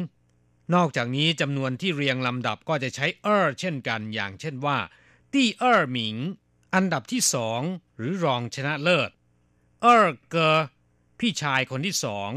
[0.73, 4.77] นอกจากนี้จำนวนที่เรียงลำดับก็จะใช้เออเช่นกันอย่างเช่นว่า
[5.33, 6.15] ที่เออหมิง
[6.73, 7.61] อันดับที่สอง
[7.97, 9.11] หรือรองชนะเลิศ
[9.81, 10.55] เออเกอ
[11.19, 12.29] พี่ชายคนที่สอง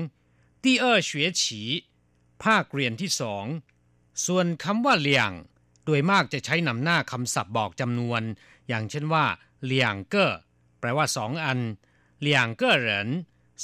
[0.63, 1.63] ที่เออเฉวียฉี
[2.45, 3.45] ภาคเรียนที่สอง
[4.27, 5.33] ส่วนคำว่าเลี่ยง
[5.85, 8.23] โดยมากจะใช้นำหน้าคำศัพท์บอกจำนวน
[8.69, 9.25] อย่างเช่นว่า
[9.65, 10.33] เลี่ยงเก้อ
[10.81, 11.59] แปลว่าสองอัน
[12.21, 13.09] เลี่ยงเก้อเหริน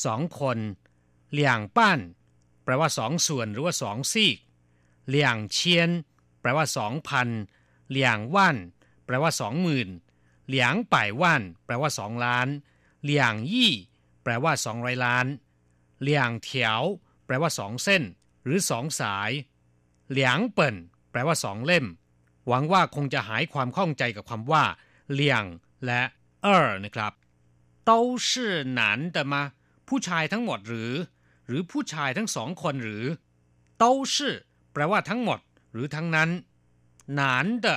[0.06, 0.58] สองคน
[1.34, 2.00] เลี่ยงป้าน
[2.64, 4.38] แปลว่าสองส่วนหรือว่าสองซีก
[5.10, 5.90] เลี่ยงเชียน
[6.42, 7.28] แปลว่าสองพัน
[7.92, 8.58] เลี่ยงว่าน
[9.06, 9.90] แปลว่าสองหมื่น
[10.48, 12.48] เลี่ยงป่ายว่านแปลว่าสองล้าน
[13.04, 13.74] เลี่ยงยี่
[14.24, 15.26] แปลว่าสองร้อยล้าน
[16.02, 16.82] เลี่ยงเถียว
[17.26, 18.04] แปลว่าสองเส้น
[18.44, 19.32] หรือสองสาย
[20.10, 20.76] เหลียงเปิ่น
[21.12, 21.86] แปลว่าสองเล่ม
[22.48, 24.64] หวังว่าคงจะหายความข้องใจกับคำว่า
[25.14, 25.44] เลี่ยง
[25.86, 26.02] และ
[26.44, 27.14] เออนะครับ
[27.90, 27.92] 都
[28.28, 28.30] 是
[28.80, 28.82] 男
[29.16, 29.36] 的吗
[29.88, 30.94] ผู้ชายทั้งหมดหรือ
[31.48, 33.06] หรือผู้ชายทั้งสองคนหรือ
[33.82, 34.16] 都是
[34.74, 35.40] แปลว่าทั้งหมด
[35.72, 36.30] หรือทั้งนั้น
[37.16, 37.68] หนาน的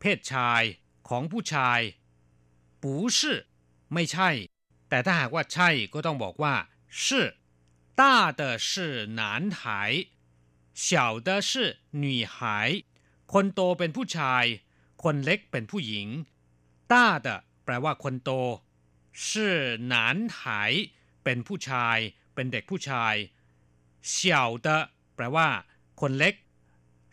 [0.00, 0.62] เพศชาย
[1.08, 1.80] ของผู้ชาย
[2.82, 2.84] 不
[3.18, 3.20] 是
[3.94, 4.30] ไม่ใช่
[4.88, 6.54] แต่ถ้าหากว่าใช่ก็ต้องบอกว่า
[7.02, 7.04] 是
[8.00, 8.02] 大
[8.40, 8.70] 的是
[9.20, 9.22] 男
[9.58, 9.60] 孩
[10.84, 11.50] 小的是
[12.04, 12.36] 女孩
[13.32, 14.44] คนโตเป็นผู้ชาย
[15.02, 16.08] คนเล็กเป็นผู้หญิง
[16.92, 16.94] 大
[17.26, 17.28] 的
[17.64, 18.30] แปลว่าคนโต
[19.24, 19.26] 是
[19.92, 19.94] 男
[20.38, 20.40] 孩
[21.24, 21.98] เป็นผู้ชาย
[22.34, 23.14] เป็นเด็กผู้ชาย
[24.14, 24.16] 小
[24.66, 24.68] 的
[25.14, 25.48] แปลว่า
[26.00, 26.34] คนเล็ก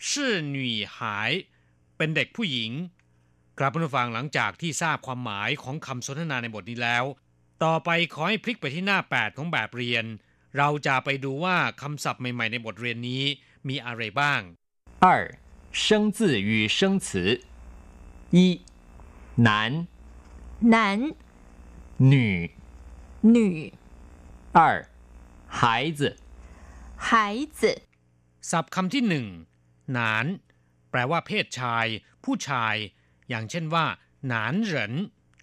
[0.07, 0.09] 是
[0.57, 0.59] 女
[0.95, 0.97] 孩
[1.97, 2.71] เป็นเด็กผู้หญิง
[3.57, 7.03] ครับผู้ฟังหลังจากที่ทราบความหมายของคำสนทนาในบทนี้แล้ว
[7.63, 10.05] ต่อไปขอให้พลิกไปที่หน้า 8 ของแบบเรียน
[10.57, 13.23] เราจะไปดูว่าคำศัพท์ใหม่ ๆ ในบทเรียนนี้
[13.67, 14.41] มีอะไรบ้าง
[15.05, 15.07] 二
[15.81, 15.83] 生
[16.17, 16.17] 字
[16.49, 17.07] 与生词
[18.35, 18.37] 一
[19.47, 19.49] 男
[20.73, 20.75] 男
[22.11, 22.13] 女
[23.35, 23.37] 女
[24.57, 24.59] 二
[25.59, 25.61] 孩
[25.99, 26.01] 子
[27.07, 27.09] 孩
[27.59, 27.61] 子
[28.51, 29.27] ศัพท์คำที่หนึ่ง
[29.93, 30.25] หนาน
[30.91, 31.85] แปลว่าเพศชาย
[32.23, 32.75] ผู้ชาย
[33.29, 33.85] อย่างเช่นว่า
[34.27, 34.93] หนานเหริน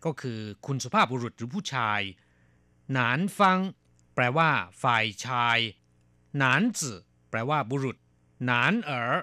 [0.05, 2.01] ก็คือคุณสุภาพบุรุษหรือผู้ชาย
[2.93, 3.59] หนานฟัง
[4.15, 4.51] แปลว่า
[4.83, 5.59] ฝ่ายชาย
[6.39, 6.99] หนานจื่อ
[7.31, 7.97] แปลว่าบุรุษ
[8.47, 9.15] หนานเอ๋อ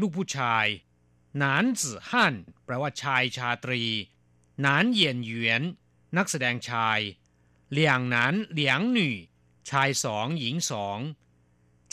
[0.00, 0.66] ลูกผู้ชาย
[1.38, 3.82] หนานจื่อฮั่นแปลว่าชายชาตรี
[4.60, 5.62] หนานเหยียนหยวน
[6.16, 6.98] นักแสดงชาย
[7.75, 9.15] เหลียงหนานเหลียงหน่
[9.69, 10.99] ชายสองหญิงสอง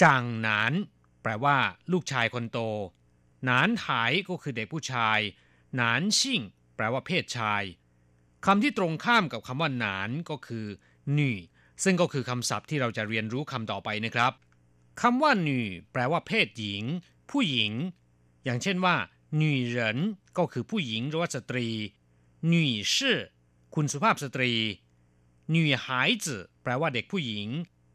[0.03, 0.73] จางหนาน
[1.23, 1.57] แปลว่า
[1.92, 2.59] ลูกชายคนโต
[3.45, 5.18] หนานหายก็คือเด็กผู้ชาย
[5.77, 6.40] หนานชิ่ง
[6.77, 7.62] แปลว่าเพศชาย
[8.47, 10.66] คำที่ตรงข้ามกับคำว่าหนานก็คือ
[11.14, 11.37] หน่
[11.85, 14.33] ซึ่งก็คือคำศัพท์ที่เราจะเรียนรู้คำต่อไปนะครับ
[15.01, 16.85] คำว่าหน่แปลว่าเพศหญิง
[17.31, 17.73] ผู้หญิง
[18.45, 18.97] อย่างเช่นว่า
[19.37, 19.99] หนุ่ยเหริน
[20.38, 21.68] ก็คือผู้หญิงหรือว่าสตรี
[22.49, 23.18] หนุ่ยชื่อ
[23.75, 24.53] คุณสุภาพสตรี
[25.53, 27.49] หนุ่ยหายจื่อแปลว่าเด็กผู้หญิง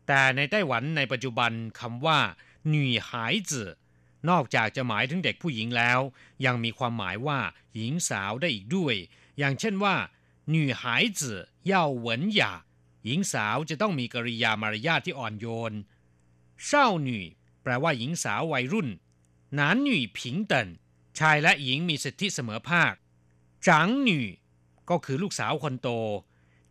[0.08, 2.20] แต่ในไต้หวันในปัจจุบันคำว่า
[2.70, 3.70] หนุ่ยหายจื่อ
[4.30, 6.00] นอกจากจะหมายถึงเด็กผู้หญิงแล้ว
[6.46, 7.39] ยังมีความหมายว่า
[7.76, 8.96] หญิงสาวได้อีกด้วย
[9.38, 9.96] อย่างเช่นว่า
[10.50, 11.39] หนุ่ยหายจื่อ
[11.72, 12.54] ย่า
[13.06, 15.74] หญิงสาวจะต้องมีกริยามารยาทที่อ่อนโยน
[16.67, 16.70] 少
[17.08, 17.10] 女
[17.63, 18.89] แปลว่าหญิงสาววัยรุ่น
[19.60, 20.20] 男女平
[20.52, 20.54] 等
[21.20, 22.93] ชายและหญิงมีสิทธิเสมอภาค
[23.65, 23.67] 长
[24.08, 24.10] 女
[24.89, 25.89] ก็คือลูกสาวคนโต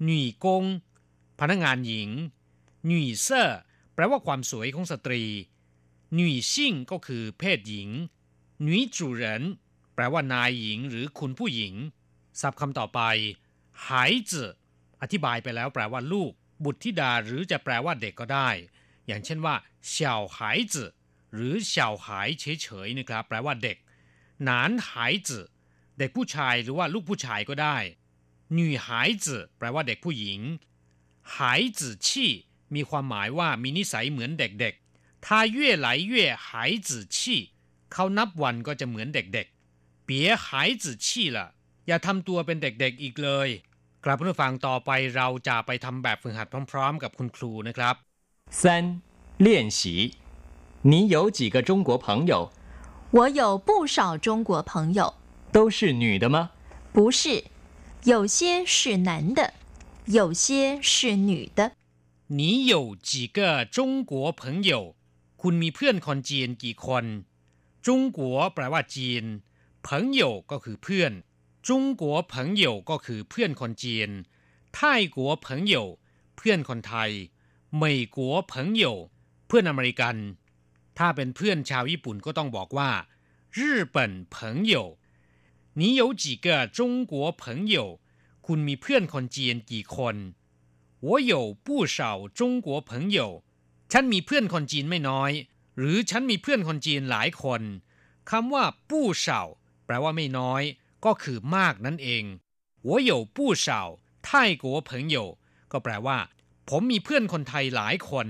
[0.04, 0.64] หนุ่ยกง
[1.40, 2.10] พนักงานหญิง
[2.86, 3.50] หนุ่ยเซ่อ
[3.94, 5.22] แปลว่าความสวยของสตรี
[6.14, 7.90] หนุ่ยซิ่งก็คือเพศหญิง
[8.62, 9.42] หนุ่ยจูเหริน
[9.94, 11.74] แปลว่านายหญิงหรือคุณผู้หญิง
[12.40, 13.00] ศัพท์คำต่อไป
[13.88, 14.42] หายจื
[15.02, 16.32] อธิบายไปแล้วแปลว่าลูก
[16.64, 18.48] บุตรธิดาหรือจะแปลว่าเด็กก็ได้
[19.06, 19.54] อย่างเช่นว่า
[19.88, 20.84] เฉาหายจื
[21.34, 23.76] หรือเฉาหายเฉยๆนะครับแปลว่าเด็ก
[24.44, 25.40] หนานหายจื
[25.98, 27.76] เด็กผู้ชายหรือว่าลูกผู้ชายก็ได้
[28.53, 30.39] หน่หายจืแปลว่าเด็กผู้หญิง
[31.37, 32.31] หายจืชี่
[32.75, 36.13] มีความหมายว่ามีนิสัยเหมือนเด็กๆ他越来越
[36.45, 36.45] 孩
[36.87, 37.15] 子气
[37.93, 40.09] เขานับวันก็จะเหมือนเด็กๆ别
[40.45, 40.47] 孩
[40.81, 41.37] 子气了
[41.87, 43.49] อย่าทำตัวเป็นเด็กๆอีกเลย
[44.05, 47.95] กลับมาฟังต่อไปเราจะไปทำแบบฝึกหัดพร้อมๆกับคุณครูนะครับ
[48.59, 48.61] 三
[49.45, 49.47] 练
[49.77, 49.79] 习
[50.91, 52.33] 你有几个中国朋友
[53.17, 54.99] 我有不少中国朋友
[55.55, 56.51] 都是女的吗
[56.95, 57.43] 不是
[58.05, 59.53] 有些是男的，
[60.05, 61.73] 有些是女的。
[62.27, 64.95] 你有几个中国朋友？
[65.41, 67.05] คุณมีเพื่อนคนจีนกี่คน
[67.85, 69.23] จงกัวแปลว่าจีน
[69.87, 69.87] 朋
[70.19, 70.21] 友
[70.51, 71.11] ก็คือเพื่อน
[71.67, 74.09] จงกัว朋友ก็คือเพื่อนคนจีน
[74.75, 75.75] ไทยกัว朋友
[76.37, 77.11] เพื่อนคนไทย
[77.77, 78.83] เมยกัว朋友
[79.47, 80.15] เพื่อนอเมริกัน
[80.97, 82.91] ถ้าเป็นเพื่อนชาวญี่ปุ่นก็ต้องบอกว่า
[83.57, 83.59] 日
[83.95, 83.97] 本
[84.35, 84.37] 朋
[84.73, 84.75] 友
[85.79, 87.99] 你有几个中国朋友
[88.45, 90.15] คุณมีเพื่อนคนจีนกี่คน
[91.07, 91.33] 我有
[91.65, 93.43] 不少中国朋友
[93.91, 95.31] ฉันมีเพื่อนคนจีนไม่น้อย
[95.77, 97.61] หรือฉันมีเพื่อนคนจีนหลายคน
[98.29, 99.41] คำว่าผู้เฉา
[99.85, 100.63] แปลว่าไม่น้อย
[101.05, 102.23] ก็คือมากนั่นเอง
[102.87, 103.67] 我有不少
[104.27, 104.27] 泰
[104.63, 105.17] 国朋友
[105.71, 106.17] ก็แปลว่า
[106.69, 108.27] ผมมีเพื่อนคนไทยหลายคน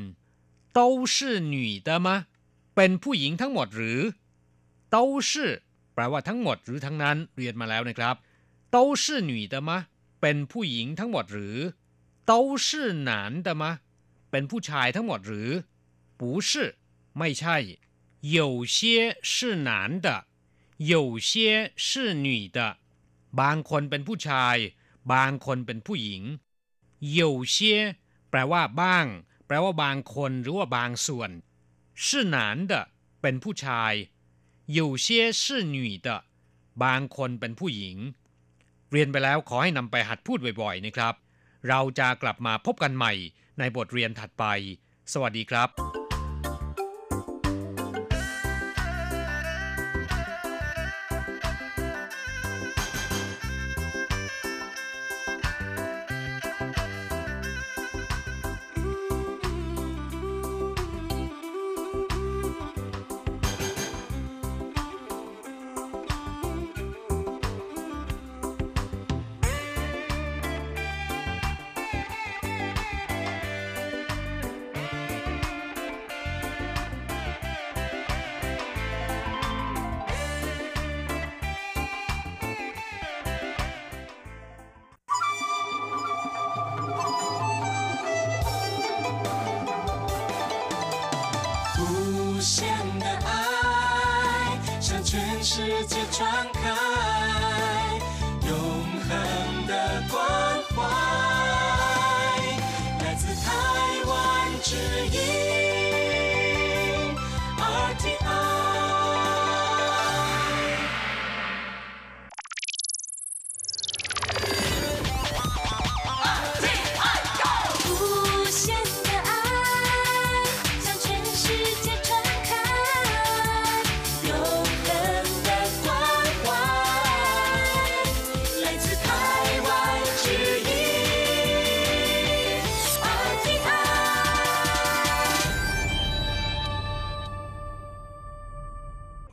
[0.78, 0.80] 都
[1.14, 1.16] 是
[1.54, 1.56] 女
[1.88, 2.08] 的吗
[2.76, 4.00] เป็นผู้หญิงทั้งหมดหรือ
[4.94, 4.96] 都
[5.30, 5.32] 是
[5.96, 8.16] แปลว่าทั้งหมดหรือทั้งนั้นเรียนมาแล้วนะครับ
[8.74, 9.70] 都是女的吗
[10.22, 11.58] เป็นผู้หญิงทั้งหมดหรือ
[12.30, 12.32] 都
[12.66, 12.68] 是
[13.10, 13.12] 男
[13.46, 13.64] 的吗
[14.32, 15.50] เป็นผู้ชายทั้งหมดหรือ
[16.20, 16.52] 不是
[17.18, 17.58] ไม่ใช่
[18.38, 18.38] 有
[18.76, 18.78] 些
[19.32, 19.34] 是
[19.70, 19.72] 男
[20.06, 20.08] 的
[20.92, 20.94] 有
[21.30, 22.60] 些是女的
[23.40, 24.56] บางคนเป็นผู้ชาย
[25.14, 26.24] บางคนเป็นผู้หญิง
[27.20, 27.22] 有
[27.56, 27.58] 些
[28.30, 29.06] แปลว่าบ้าง
[29.48, 31.30] แปลว่าบางคนหรือว่าบางส่วน
[32.06, 32.38] 是男
[32.72, 32.74] 的
[33.22, 33.94] เป็นผู้ชาย
[34.73, 36.23] อยู่เชี่ยชื่อหนุ่เตะ
[36.85, 37.97] บางคนเป็นผู้หญิง
[38.93, 41.15] เรียนไปแล้วขอให้นำไปหัดพูดบ่อยๆนะครับ
[41.69, 43.13] เราจะกลับมาพบกันใหม่
[43.59, 44.45] ในบทเรียนถัดไป
[45.13, 46.06] สวัสดีครับ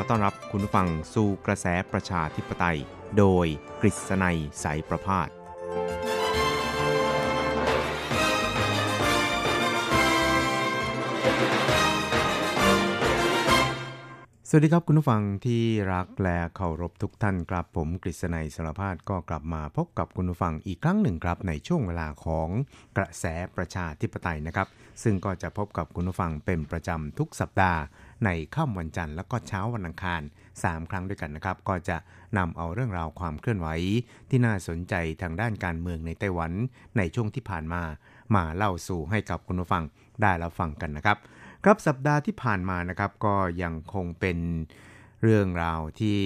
[0.00, 2.78] อต้อนรับคุณผู้ฟังสู่กระแสประชาธิปไตย
[3.18, 3.46] โดย
[3.80, 5.28] กฤษณัยสายประพาส
[14.52, 22.48] สวัสดีครับคุณผู้ฟังที่รักและเคารพทุกท่านครับผมกฤษณัยสารพาดก็กลับมาพบกับคุณผู้ฟังอีกครั้งหนึ่งครับในช่วงเวลาของ
[22.96, 23.24] กระแส
[23.56, 24.68] ประชาธิปไตยนะครับ
[25.02, 27.80] ซึ่งก็จะพบกับคุณผู้ฟังเป็นประจำทุกสัปดาห์
[28.24, 30.22] ในค่ำวันจันทร์แล้วก็เช้าวันอังคาร
[30.54, 31.96] 3 ครั้งด้วยกันนะครับ ก็จะ
[32.38, 33.68] นำเอาเรื่องราวความเคลื่อนไหว
[34.28, 36.52] ที่น่าสนใจทางด้านการเมืองในไต้หวัน
[36.96, 37.82] ในช่วงที่ผ่านมา
[38.34, 39.84] มาเล่าสู่ให้กับคุณผู้ฟัง
[40.22, 41.18] ได้รับฟังกันนะครับ
[41.64, 44.38] ครับสัปดาห์ที่ผ่านมานะครับก็ยังคงเป็น
[45.22, 46.20] เรื่องราวที่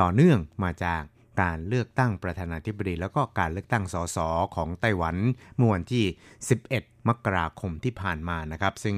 [0.00, 1.02] ต่อเนื่องมาจาก
[1.40, 4.18] การเลือกตั้งประธานาธิบดี แล้วก็การเลือกตั้งสส
[4.56, 5.16] ของไต้หวัน
[5.56, 6.04] เมื่อวันที่
[6.56, 8.96] 11 มกราคมที่ผ่านมานะครับ ซึ่ง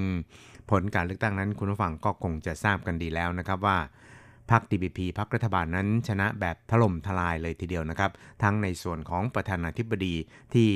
[0.71, 3.79] ผลการเลือกตั้งนั้นคุณผู้ฟังก็คงจะทราบกันดีแล้วนะครับว่า
[4.51, 8.11] พรรค DPP พรรครัฐบาลนั้นชนะแบบถล่มทลายเลยทีเดียวนะครับ
[8.43, 10.15] ทั้งในส่วนของประธานาธิบดี
[10.55, 10.69] ที่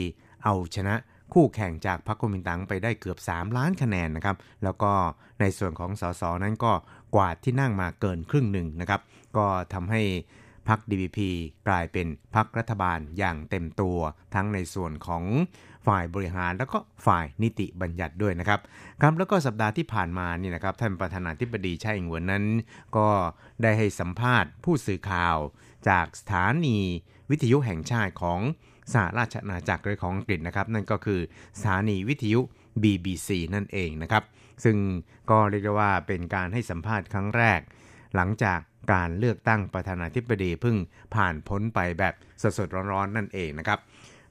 [0.44, 0.94] เอาชนะ
[1.34, 4.92] คู่แข่งจากพรรคกุมินตังไปได้เกือบ 3 ล้านคะแนนนะครับ แล้วก็
[5.40, 6.72] ในส่วนของสสนั้นก็
[7.14, 9.00] กวาดที่นั่งมาเกินครึ่งหนึ่งนะครับ
[9.36, 10.02] ก็ทำให้
[10.68, 11.18] พรรค DPP
[11.68, 13.98] กลายเป็นพรรครัฐบาลอย่างเต็มตัว
[14.34, 15.24] ทั้งในส่วนของ
[15.86, 18.60] ฝ่ายบริหารแล้วก็ฝ่ายนิติบัญญัติด้วยนะครับ
[19.02, 22.44] ครับแล้วก็สัปดาห์ที่ผ่านมานี่นะครับท่านประธานาธิบดีไช่อิงเหวินนั้น
[22.96, 23.08] ก็
[23.62, 25.36] ได้ให้สัมภาษณ์ผู้สื่อข่าว
[25.88, 26.78] จากสถานี
[27.30, 28.40] วิทยุแห่งชาติของ
[28.92, 31.20] สหราชอาณาจักรหรือของอังกฤษนะครับ นั่นก็คือ
[31.58, 32.40] สถานีวิทยุ
[32.82, 34.24] BBC นั่นเองนะครับ
[34.64, 34.76] ซึ่ง
[35.30, 37.60] ก็เรียกได้ว่าเป็นการให้สัมภาษณ์ครั้งแรก
[38.14, 38.58] หลังจาก
[38.92, 40.76] การเลือกตั้งประธานาธิบดีเพิ่ง
[41.14, 42.14] ผ่านพ้นไปแบบ
[42.58, 43.78] สดๆร้อนๆนั่นเองนะครับ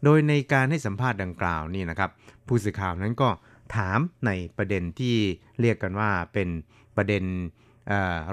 [0.04, 2.10] โดยในการให้สัมภาษณ์ดังกล่าวนี่นะครับ
[2.48, 3.30] ผู้สื่อข่าวนั้นก็
[3.76, 5.16] ถามในประเด็นที่
[5.62, 6.50] เรียกกันว่าเป็น
[6.98, 7.24] ประเด็น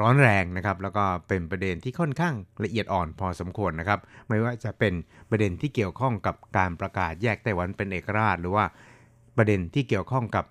[0.00, 4.94] ร้อนแรงนะครับ แล้วก็เป็นประเด็นที่ค่อนข้างละเอียดอ่อนพอสมควรนะครับ ไม่ว่าจะเป็น
[5.30, 8.64] ประเด็นที่เกี่ยวข้องกับการประกาศแยกไต้หวันเป็นเอกราช หรือว่า
[9.36, 10.44] ประเด็นที่เกี่ยวข้องกับ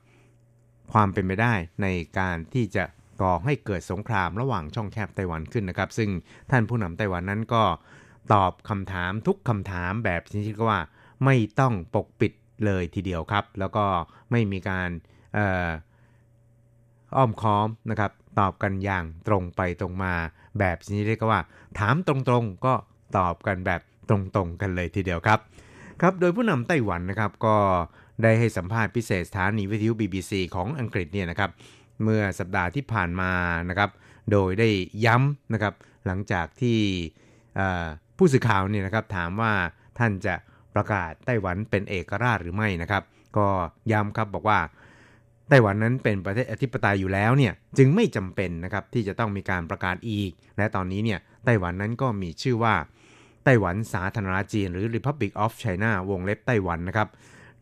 [0.93, 1.87] ความเป็นไปได้ใน
[2.19, 2.83] การที่จะ
[3.21, 6.09] ก่อให้เกิดสงครามระหว่างช่องแคบไต้หวันขึ้นนะครับ ซึ่ง
[6.51, 7.63] ท่านผู้นำไต้หวันนั้นก็
[8.33, 10.79] ตอบคำถามทุกคำถามแบบชนิดว่า
[11.25, 12.33] ไม่ต้องปกปิด
[12.65, 13.85] เลยทีเดียวครับ แล้วก็
[14.31, 14.89] ไม่มีการ
[17.15, 20.13] อ้อมค้อมนะครับ ตอบกันอย่างตรงไปตรงมา
[20.59, 21.41] แบบนี้เรียกว่า
[21.79, 22.73] ถามตรงๆก็
[23.17, 25.39] ตอบกันแบบตรงๆ กันเลยทีเดียวครับ
[26.01, 27.55] ครับโดยผู้นำไต้หวันนะครับก็
[28.23, 31.49] ได้ให้สัมภาษณ์พิเศษสถานีวิทยุ BBC ของอังกฤษเนี่ยนะครับ
[32.03, 33.31] เมื่อสัปดาห์ที่ผ่านมา
[33.69, 33.89] นะครับ
[34.31, 34.69] โดยได้
[35.05, 35.73] ย้ำนะครับ
[36.05, 36.79] หลังจากที่
[38.17, 39.53] ผู้สื่อข่าวเนี่ยนะครับถามว่า
[39.99, 40.35] ท่านจะ
[40.75, 43.03] ประกาศไต้หวันเป็นเอกราชหรือไม่นะครับ
[43.37, 43.47] ก็
[43.91, 44.59] ย้ำครับบอกว่า
[45.49, 52.75] ไต้หวันนั้นเป็นประเทศอธิปไตยอยู่แล้วเนี่ยจึงไม่จำเป็นนะครับที่จะต้องมีการประกาศอีก และตอนนี้เนี่ยไต้หวันนั้นก็มีชื่อว่า
[53.43, 57.07] ไต้หวันสาธารณรัฐจีน หรือ Republic of China วงเล็บไต้หวันนะครับ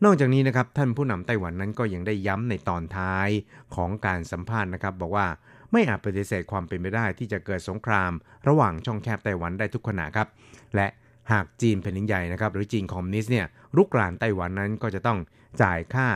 [0.04, 3.28] นอกจากนี้นะครับท่านผู้นำไต้หวันนั้นก็ยังได้ย้ำในตอนท้าย
[3.74, 5.26] ของการสัมภาษณ์นะครับ บอกว่า
[5.72, 8.12] ไม่อาจปฏิเสธความเป็นไปได้ที่จะเกิดสงคราม
[8.48, 10.28] ระหว่างช่องแคบไต้หวันได้ทุกขณะครับ
[10.76, 10.86] และ
[11.32, 13.46] หากจีนแผ่นดินใหญ่นะครับ หรือจีนคอมมิวนิสต์เนี่ย
[13.76, 15.18] รุกรานไต้หวันนั้นก็จะต้อง
[15.62, 16.08] จ่ายค่า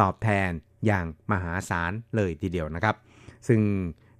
[0.00, 0.50] ตอบแทน
[0.86, 2.94] อย่างมหาศาลเลยทีเดียวนะครับ
[3.48, 3.60] ซึ่ง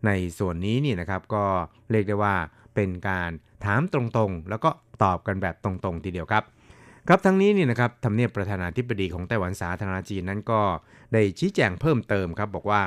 [0.06, 1.44] ในส่วนนี้นี่นะครับก็
[1.90, 2.34] เรียกได้ว่า
[2.74, 3.30] เป็นการ
[3.64, 4.70] ถามตรงๆ แล้วก็
[5.04, 6.44] ตอบกันแบบตรงๆ ทีเดียวครับ
[7.08, 10.60] ครับทั้งนี้นี่นะครับทำเนียบประธานาธิบดีของไต้หวันสาธารณจีนนั้นก็
[11.12, 12.82] ได้ชี้แจงเพิ่มเติมครับบอกว่า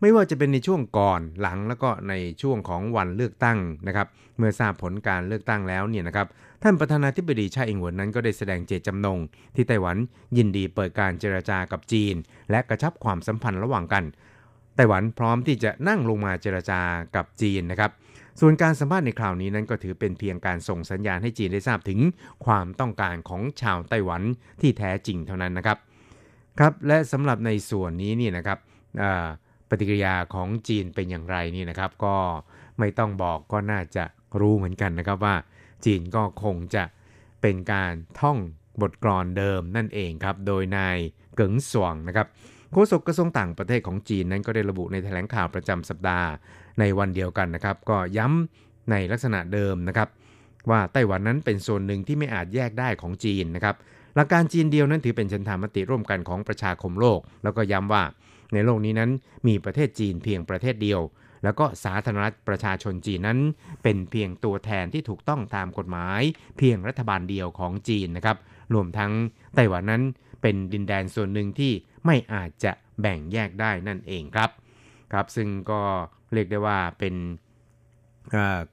[0.00, 4.06] ไม่ว่าจะเป็นในช่วงก่อนหลังแล้วก็ในช่วงของวันเลือกตั้งนะครับ
[4.38, 6.26] เมื่อทราบผลการเลือกตั้งแล้วเนี่ยนะครับ
[6.62, 9.18] ท่านประธานาธิบดีชาอิงหวนนั้นก็ได้แสดงเจตจำนง
[9.54, 9.96] ที่ไต้หวัน
[10.36, 12.14] ยินดีเปิดการเจรจากับจีน
[12.50, 14.04] และกระชับความสัมพันธ์ระหว่างกัน
[14.76, 16.80] ไต้หวันพร้อมที่จะนั่งลงมาเจรจา
[17.16, 17.90] กับจีนนะครับ
[18.44, 22.00] ส่วนการสัมภาษณ์ในคราวนี้นั้นก็ถือเป็นเพียงการส่งสัญญาณให้จีนได้ทราบถึง
[22.46, 24.22] ความต้องการของชาวไต้หวัน
[24.60, 25.78] ที่แท้จริงเท่านั้นนะครับ
[26.58, 28.58] ครับและสำหรับในส่วนนี้นี่นะครับ
[29.68, 32.16] ปฏิกิริยาของจีนเป็นอย่างไรนี่นะครับ ก็
[32.78, 34.04] ไม่ต้องบอกก็น่าจะ
[34.40, 35.36] รู้เหมือนกันนะครับว่า
[35.84, 36.84] จีนก็คงจะ
[37.40, 38.38] เป็นการท่อง
[38.80, 40.96] บทกลอนเดิมนั่นเองครับ โดยนาย
[41.36, 42.26] เกิงสวงนะครับ
[42.72, 46.28] โฆษกกระทรวงต่างประเทศของจีนนั้นก็ได้ระบุในแถลงข่าวประจำสัปดาห์
[46.80, 50.08] ในวันเดียวกันนะครับ ก็ย้ำในลักษณะเดิมนะครับ
[50.70, 53.76] ว่าไต้หวันนั้นเป็นส่วนหนึ่งที่ไม่อาจแยกได้ของจีนนะครับ
[54.14, 58.04] หลักการจีนเดียวนั้นถือเป็นชันธามติร่วมกันของประชาคมโลก แล้วก็ย้ำว่า
[58.52, 59.10] ในโลกนี้นั้น
[59.46, 61.00] มีประเทศจีนเพียงประเทศเดียว
[61.44, 63.38] แล้วก็สาธารณรัฐประชาชนจีนนั้น
[63.82, 66.22] เป็นเพียงตัวแทนที่ถูกต้องตามกฎหมาย
[66.58, 68.36] เพียงรัฐบาลเดียวของจีนนะครับ
[68.74, 69.12] รวมทั้ง
[69.54, 70.02] ไต้หวันนั้น
[70.42, 71.72] เป็นดินแดนส่วนหนึ่งที่
[72.06, 74.50] ไม่อาจจะแบ่งแยกได้นั่นเองครับ
[75.12, 75.82] ครับ ซึ่งก็
[76.34, 77.14] เรียกได้ว่าเป็น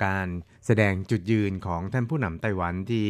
[0.05, 0.28] การ
[0.66, 3.07] แสดงจุดยืนของท่านผู้นำไต้หวันที่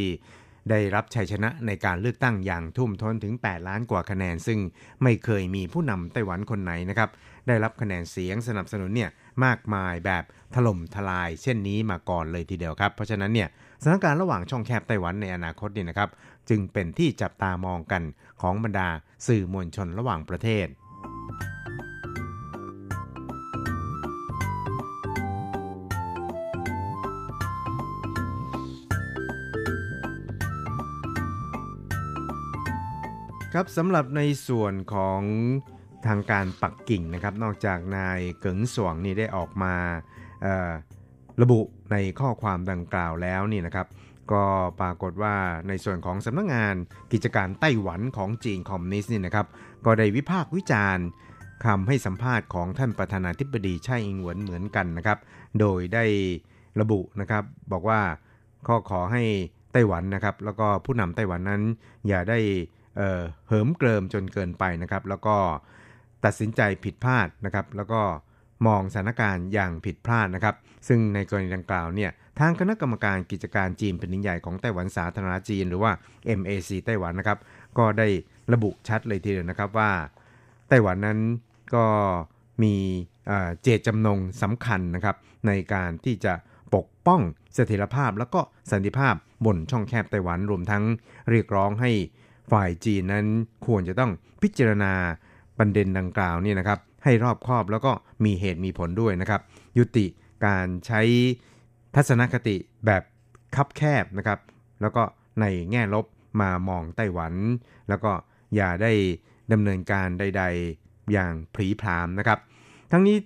[0.70, 4.60] ได้รับชัยชนะในการเลือกตั้งอย่างทุ่มท้นถึง 8 ล้านกว่าคะแนน ซึ่ง
[5.04, 7.10] ไม่เคยมีผู้นำไต้หวันคนไหนนะครับ
[7.48, 9.10] ได้รับคะแนนเสียงสนับสนุนเนี่ย
[9.46, 10.24] มากมายแบบ
[10.56, 13.50] ถล่มทลาย เช่นนี้มาก่อนเลยทีเดียวครับ เพราะฉะนั้นเนี่ย
[13.82, 16.10] สถานการณ์ระหว่างช่องแคบไต้หวันในอนาคตเนี่ยนะครับ
[16.50, 18.04] จึงเป็นที่จับตามองกัน
[18.42, 18.90] ของบรรดา
[19.28, 20.68] สื่อมวลชนระหว่างประเทศ
[33.56, 35.22] ครับสำหรับในส่วนของ
[36.08, 39.74] ทางการปักกิ่งนะครับ นอกจากนายเกิงสวงนี่ได้ออกมา
[41.42, 41.60] ระบุ
[41.92, 43.88] ในข้อความดังกล่าวแล้วนี่นะครับ
[44.32, 44.44] ก็
[44.82, 45.36] ปรากฏว่า
[45.68, 46.76] ในส่วนของสำนักงงาน
[47.12, 49.48] กิจการไต้หวันของจีนคอมมิวนิสต์นี่นะครับ
[49.86, 51.06] ก็ได้วิพากษ์วิจารณ์
[51.66, 55.18] คำให้สัมภาษณ์ของท่านประธานาธิบดีไช่อิงหวนเหมือนกันนะครับ
[55.60, 56.06] โดยได้
[56.82, 58.02] ระบุนะครับบอกว่า
[58.68, 59.24] ข้อขอให้
[59.74, 61.64] ไต้หวันนะครับ แล้วก็ผู้นำไต้หวันนั้น
[62.08, 62.40] อย่าได้
[62.96, 65.36] เหิมเกริมจนเกินไปนะครับ แล้วก็
[66.26, 68.02] ตัดสินใจผิดพลาดนะครับ แล้วก็
[68.68, 70.56] มองสถานการณ์อย่างผิดพลาดนะครับ
[70.88, 75.92] ซึ่งในกรณีดังกล่าวเนี่ยทางคณะกรรมการกิจการจีนแผ่นดินใหญ่ของไต้หวันสาธารณจีน หรือว่า
[76.40, 77.40] MAC ไต้หวันนะครับ
[77.78, 78.08] ก็ได้
[78.54, 79.92] ระบุชัดเลยทีเดียวนะครับว่า
[80.70, 81.20] ไต้หวันนั้น
[81.76, 81.86] ก็
[82.64, 82.76] มี
[83.64, 85.16] เจตจำนงสำคัญนะครับ
[85.48, 86.34] ในการที่จะ
[86.76, 87.22] ปกป้อง
[87.54, 89.16] เสถียรภาพ แล้วก็สันติภาพ
[89.46, 90.84] บนช่องแคบไต้หวันรวมทั้ง
[91.30, 91.92] เรียกร้องให้
[92.52, 93.26] ฝ่ายจีนนั้น
[93.66, 94.94] ควรจะต้องพิจารณา
[95.58, 97.92] ประเด็นดังกล่าวนี่นะครับให้รอบคอบแล้วก็
[98.26, 99.42] มีเหตุมีผลด้วยนะครับ
[99.78, 100.06] ยุติ
[100.46, 101.02] การใช้
[101.96, 103.04] ทัศนคติแบบ
[103.56, 104.40] คับแคบนะครับ
[104.82, 105.04] แล้วก็
[105.42, 106.06] ในแง่ลบ
[106.42, 107.34] มามองไต้หวัน
[107.90, 108.12] แล้วก็
[108.56, 108.92] อย่าได้
[109.52, 110.44] ดำเนินการใด
[110.78, 112.40] ๆ อย่างผีพรามนะครับ
[112.92, 113.18] ทั้งนี้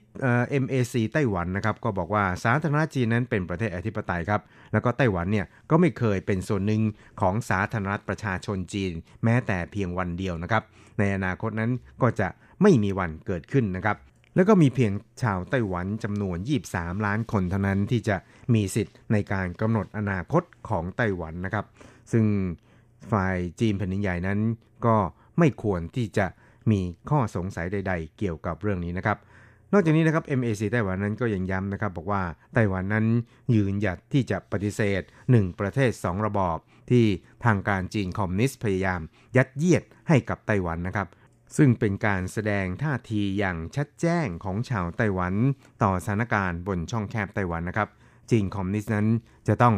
[0.64, 4.41] MAC ไต้หวันนะครับก็บอกว่าสาธารณจีนนั้นเป็นประเทศอธิปไตยครับ
[4.72, 6.82] แล้วก็ไต้หวันเนี่ยก็ไม่เคยเป็นส่วนหนึ่ง
[7.22, 8.91] ของสาธารณรัฐประชาชนจีน
[9.24, 10.64] แม้แต่เพียงวันเดียวนะครับ
[10.99, 12.28] ในอนาคตนั้นก็จะ
[12.61, 13.97] ไม่มีวันเกิดขึ้นนะครับ
[14.36, 14.91] แล้วก็มีเพียง
[15.22, 16.38] ชาวไต้หวันจำนวน
[16.70, 18.16] 23 ล้านคนเท่านั้นที่จะ
[18.53, 21.66] มีสิทธิ์ในการกำหนดอนาคตของไต้หวันนะครับ
[22.11, 22.26] ซึ่ง
[23.11, 24.39] ฝ่ายจีนแผ่นดินใหญ่นั้น
[24.86, 24.95] ก็
[25.39, 26.28] ไม่ควรที่จะ
[26.72, 29.18] มีข้อสงสัยใด ๆ เกี่ยวกับเรื่องนี้นะครับ
[29.76, 33.05] นอกจากนี้นะครับ MAC ไต้หวันนั้นก็ยังย้ำนะครับ บอกว่าไต้หวันนั้น
[33.55, 35.01] ยืนหยัดที่จะปฏิเสธ
[35.32, 36.57] 1 ประเทศ 2 ระบอบ
[36.91, 37.05] ที่
[37.45, 39.01] ทางการจีนคอมมิวนิสต์พยายาม
[39.38, 41.07] ยัดเยียดให้กับไต้หวันนะครับ
[41.57, 45.34] ซึ่งเป็นการแสดงท่าทีอย่างชัดแจ้งของชาวไต้หวัน
[45.84, 47.89] ต่อสถานการณ์บนช่องแคบไต้หวันนะครับ
[48.32, 49.07] จีนคอมมิวนิสต์นั้น
[49.47, 49.76] จะต้อง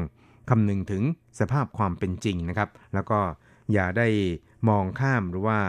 [0.50, 1.04] คำนึงถึง
[1.40, 3.20] สภาพความเป็นจริงนะครับ แล้วก็
[3.74, 4.08] อย่าได้
[4.70, 5.60] มองข้ามหรือว่า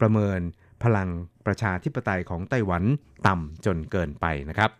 [0.00, 0.40] ประเมิน
[0.82, 1.08] พลัง
[1.46, 2.82] ประชาธิปไตยของไต้หวัน
[3.26, 4.72] ต่ำจนเกินไปนะครับ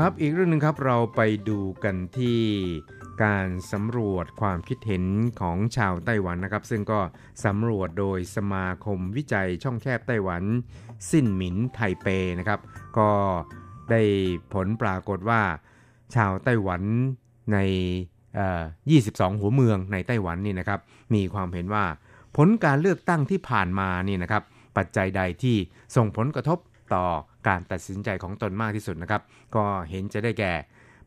[0.00, 2.40] ครับอีกเรื่องหนึ่งครับเราไปดูกันที่
[3.24, 5.04] การสำรวจความคิดเห็น
[5.40, 7.00] ของชาวไต้หวันนะครับ ซึ่งก็
[7.44, 10.42] สำรวจโดยสมาคมวิจัยช่องแคบไต้หวัน
[11.10, 12.06] สิ้นหมินไทเป
[12.38, 12.60] นะครับ
[12.98, 13.10] ก็
[13.90, 14.02] ได้
[14.54, 15.42] ผลปรากฏว่า
[16.14, 16.82] ชาวไต้หวัน
[17.52, 17.58] ใน
[18.70, 20.80] 22 หัวเมืองในไต้หวันนี่นะครับ
[21.14, 21.84] มีความเห็นว่า
[22.36, 24.42] ผลการเลือกตั้งที่ผ่านมานี่นะครับ
[24.76, 25.56] ปัจจัยใดที่
[25.96, 26.58] ส่งผลกระทบ
[26.94, 27.04] ต่อ
[27.48, 29.22] การตัดสินใจของตนมากที่สุดนะครับ
[29.54, 30.52] ก็เห็นจะได้แก่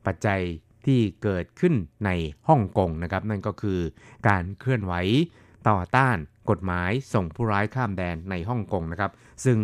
[0.05, 0.41] ปัจจัย
[0.86, 1.73] ที่เกิดขึ้น
[2.05, 2.09] ใน
[2.47, 3.80] ฮ่องกงนะครับ นั่นก็คือ
[4.27, 4.93] การเคลื่อนไหว
[5.69, 6.17] ต่อต้าน
[6.49, 9.11] กฎหมายส่งผู้ร้ายข้ามแดนในฮ่องกงนะครับ
[9.45, 9.57] ซึ่ง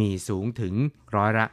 [0.00, 0.74] มีสูงถึง
[1.16, 1.46] ร้อยละ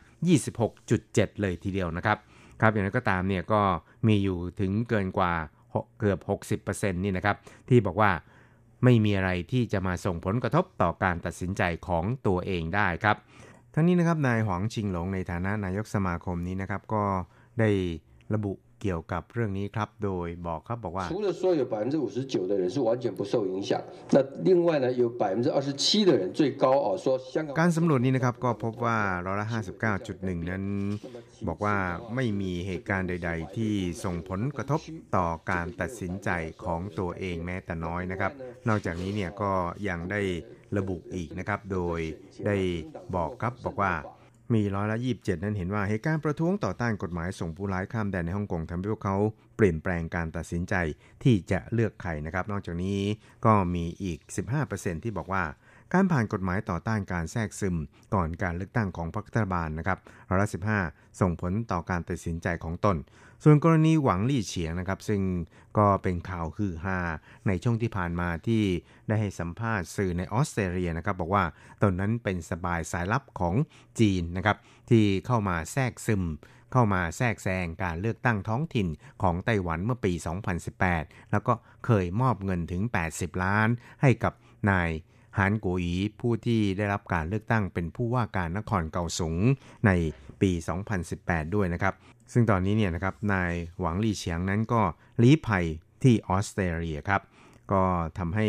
[0.68, 2.18] 26.7 เลยทีเดียวนะครับ
[2.62, 3.62] ครับอย่างไรก็ตามเนี่ยก็
[4.08, 5.34] มีอยู่ถึงเกินกว่า
[6.00, 6.20] เกือบ
[6.64, 7.38] 60%นี่นะครับ
[7.70, 8.12] ที่บอกว่า
[8.84, 13.18] ไม่มีอะไรที่จะมาส่งผลกระทบต่อการตัดสินใจของตัวเองได้ครับ
[13.74, 17.04] ทั้งนี้นะครับนายหวังชิงหลงในฐานะนายกสมาคมนี้นะครับก็
[17.60, 17.70] ได้
[18.34, 18.54] ระบุ
[18.85, 23.71] เกี่ยวกับเรื่องนี้ครับ โดยบอกครับบอกว่า 除了说有百分之五十九的人是完全不受影响，
[24.15, 24.17] 那
[24.49, 29.47] 另外呢有百分之二十七的人最高哦，说香港 การสำรวจนี้นะครับก็พบว่าร้อยละ
[29.99, 30.65] 59.1 นั้น
[31.49, 31.77] บอกว่า
[32.15, 34.81] ไม่มีเหตุการณ์ใด ๆ ที่ส่งผลกระทบ
[35.17, 36.31] ต่อการตัดสินใจ
[36.65, 38.33] ของตัวเองแม้แต่น้อยนะครับ
[38.69, 39.53] นอกจากนี้เนี่ยก็
[39.89, 40.21] ยังได้
[40.79, 42.01] ระบุอีกนะครับ โดย
[42.47, 42.57] ได้
[43.17, 43.93] บอกครับบอกว่า
[44.54, 49.18] มีร้อยละ27นั้นเห็นว่าเหตุการณ์ประท้วงต่อต้านกฎหมายส่งผู้ร้ายข้ามแดนในฮ่องกงทำให้พวกเขา
[49.56, 50.76] เปลี่ยนแปลงการตัดสินใจ
[51.24, 53.00] ที่จะเลือกใครนะครับ นอกจากนี้
[53.46, 54.20] ก็มีอีก
[54.62, 55.44] 15%ที่บอกว่า
[55.94, 57.76] การผ่านกฎหมายต่อต้านการแทรกซึม
[58.14, 60.60] ก่อนการเลือกตั้งของพรรครัฐบาลนะครับร้อยละสิ
[61.22, 62.98] ส่งผลต่อการตัดสินใจของตน
[63.44, 65.22] ส่วนกรณีหวังลี่เฉียงนะครับ ซึ่ง
[65.78, 67.00] ก็เป็นข่าวคือฮา
[67.48, 68.64] ในช่วงที่ผ่านมาที่
[69.08, 71.44] ได้ให้สัมภาษณ์สื่อในออสเตรเลียนะครับ บอกว่า
[71.82, 73.56] ตนนั้นเป็นสบายสายลับของ
[74.00, 74.58] จีนนะครับ
[74.90, 76.24] ที่เข้ามาแทรกซึม
[76.72, 78.88] เข้ามาแทรกแซงการเลือกตั้งท้องถิ่น
[79.22, 80.14] ของไต้หวันเมื่อปี
[80.72, 81.54] 2018 แล้วก็
[81.86, 82.82] เคยมอบเงินถึง
[83.12, 83.70] 80 ล้าน
[84.02, 84.34] ให้กับ
[84.70, 84.90] นาย
[85.38, 89.36] หานโกอีผู้ที่ได้รับการเลือกตั้งเป็นผู้ว่าการนครเกาสง
[89.86, 89.92] ใน
[90.42, 90.52] ปี
[91.04, 91.94] 2018 ด้วยนะครับ
[92.34, 94.82] ซึ่งตอนนี้เนี่ยนะครับนายหวังลี่เฉียงนั้นก็
[95.22, 95.66] ลี้ภัย
[96.04, 97.22] ที่ออสเตรเลียครับ
[97.72, 97.84] ก็
[98.18, 98.48] ทำให้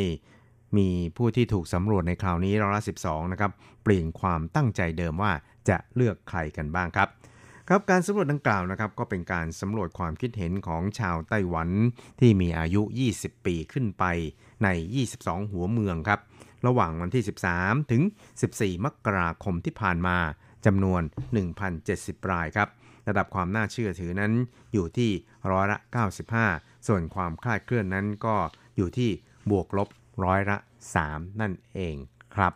[0.76, 3.52] มีผู้ที่ถูกสำรวจในคราวนี้ร้อยละ12 นะครับ
[3.82, 5.32] เปลี่ยนความตั้งใจเดิมว่า
[5.68, 7.08] จะเลือกใครกันบ้างครับ
[7.68, 11.68] ครับการสำรวจดังกล่าวนะครับ ก็เป็นการสำรวจความคิดเห็นของชาวไต้หวัน
[12.20, 12.82] ที่มีอายุ
[13.14, 14.04] 20 ปีขึ้นไป
[14.64, 14.68] ใน
[15.08, 16.20] 22 หัวเมืองครับ
[16.66, 17.24] ระหว่างวันที่
[17.54, 18.02] 13 ถึง
[18.42, 20.16] 14 มกราคมที่ผ่านมา
[20.66, 21.02] จำนวน
[21.66, 22.68] 1,070 รายครับ
[23.08, 24.32] ระดับความน่าเชื่อถือนั้น
[24.72, 25.10] อยู่ที่
[25.50, 25.78] ร้อยละ
[26.32, 28.36] 95 ส่วนความคลาดเคลื่อนนั้นก็
[28.76, 29.10] อยู่ที่
[29.50, 29.88] บวกลบ
[30.24, 30.56] ร้อยละ
[30.98, 31.96] 3 นั่นเอง
[32.34, 32.52] ครับ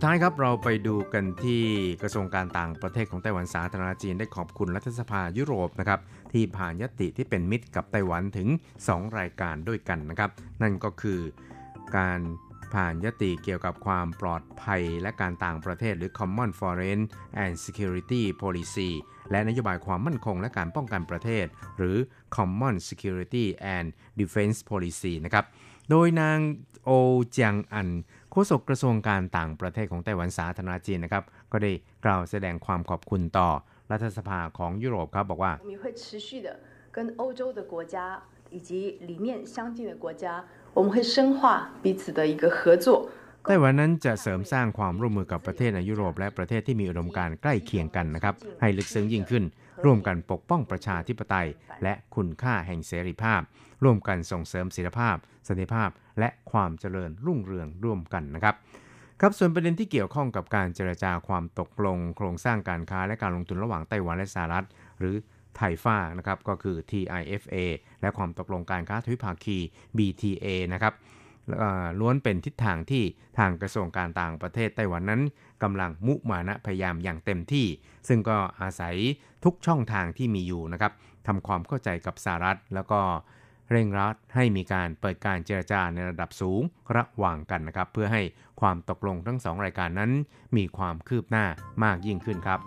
[0.00, 1.62] ุดท้ายครับเราไปดูกันที่
[2.02, 6.00] กระทรวงการต่างประเทศของไต้หวันสาธารณจีนได้ขอบคุณรัฐสภายุโรปนะครับ
[6.32, 8.48] ที่ผ่านยติที่เป็นมิตรกับไต้หวันถึง
[8.84, 10.30] 2 รายการด้วยกันนะครับ
[10.62, 11.20] นั่นก็คือ
[11.96, 12.20] การ
[12.74, 17.00] ผ่านยติเกี่ยวกับความปลอดภัยและการต่างประเทศหรือ Common Foreign
[17.42, 18.90] and Security Policy
[19.30, 21.46] และนโยบายความมั่นคงและการป้องกันประเทศ
[21.78, 21.96] หรือ
[22.36, 23.44] Common Security
[23.76, 23.86] and
[24.20, 25.44] Defense Policy นะครับ
[25.90, 26.38] โดยนาง
[26.84, 26.90] โอ
[27.30, 27.88] เจียงอัน
[28.31, 31.71] โฆษกกระทรวงการต่างประเทศของไต้หวันสาธารณจีนนะครับ ก็ได้
[32.05, 33.49] กล่าวแสดงความขอบคุณต่อ
[33.91, 36.47] รัฐสภาของยุโรปครับบอกว่า 我们也会持续的
[36.95, 37.95] 跟欧洲的国家
[38.55, 43.09] 以及理念相近的国家，我们会深化彼此的一个合作。
[43.50, 49.44] ไต้หวันนั้นจะเสริมสร้างความร่วมมือกับประเทศในยุโรปและประเทศที่มีอุดมการใกล้เคียงกันนะครับ ให้ลึกซึ้งยิ่งขึ้น
[49.84, 51.48] ร่วมกันปกป้องประชาธิปไตย
[51.82, 53.40] และคุณค่าแห่งเสรีภาพ
[53.84, 55.16] ร่วมกันส่งเสริมศิลภาพ
[55.48, 58.54] สันติภาพ และความเจริญรุ่งเรืองร่วมกันนะครับ
[59.20, 64.66] ครับส่วนประเด็นที่เกี่ยวข้องกับการเจรจาความตกลง โครงสร้างการค้าและการลงทุนระหว่างไต้หวันและสหรัฐ
[64.98, 65.14] หรือ
[65.56, 67.56] ไทฟ้านะครับก็คือ TIFA
[68.00, 69.58] และความตกลงการค้าทวิภาคี
[69.96, 70.94] BTA นะครับ
[72.00, 73.04] ล้วนเป็นทิศทางที่
[73.38, 75.22] ทางกระทรวงการต่างประเทศไต้หวันนั้น
[75.62, 77.66] กำลังมุมานะพยายามอย่างเต็มที่
[78.08, 78.94] ซึ่งก็อาศัย
[79.44, 80.92] ทุกช่องทางที่มีอยู่นะครับ
[81.26, 83.00] ทำความเข้าใจกับสหรัฐ แล้วก็
[83.70, 86.62] เร่งรัดให้มีการเปิดการเจรจาในระดับสูง
[86.96, 88.22] ระหว่างกันนะครับ เพื่อให้
[88.60, 90.10] ความตกลงทั้งสองรายการนั้น
[90.56, 91.44] มีความคืบหน้า
[91.84, 92.60] มากยิ่งขึ้นครับ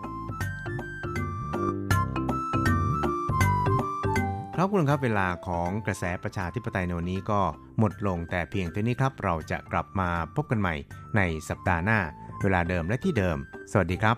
[4.55, 7.41] ครับคุณครับเวลาของกระแสประชาธิปไตยในวันนี้ก็
[7.79, 10.75] หมดลงแต่เพียงเท่านี้ครับ เราจะกลับมาพบกันใหม่
[11.15, 11.99] ในสัปดาห์หน้า
[12.41, 13.37] เวลาเดิมและที่เดิม
[13.71, 14.17] สวัสดีครับ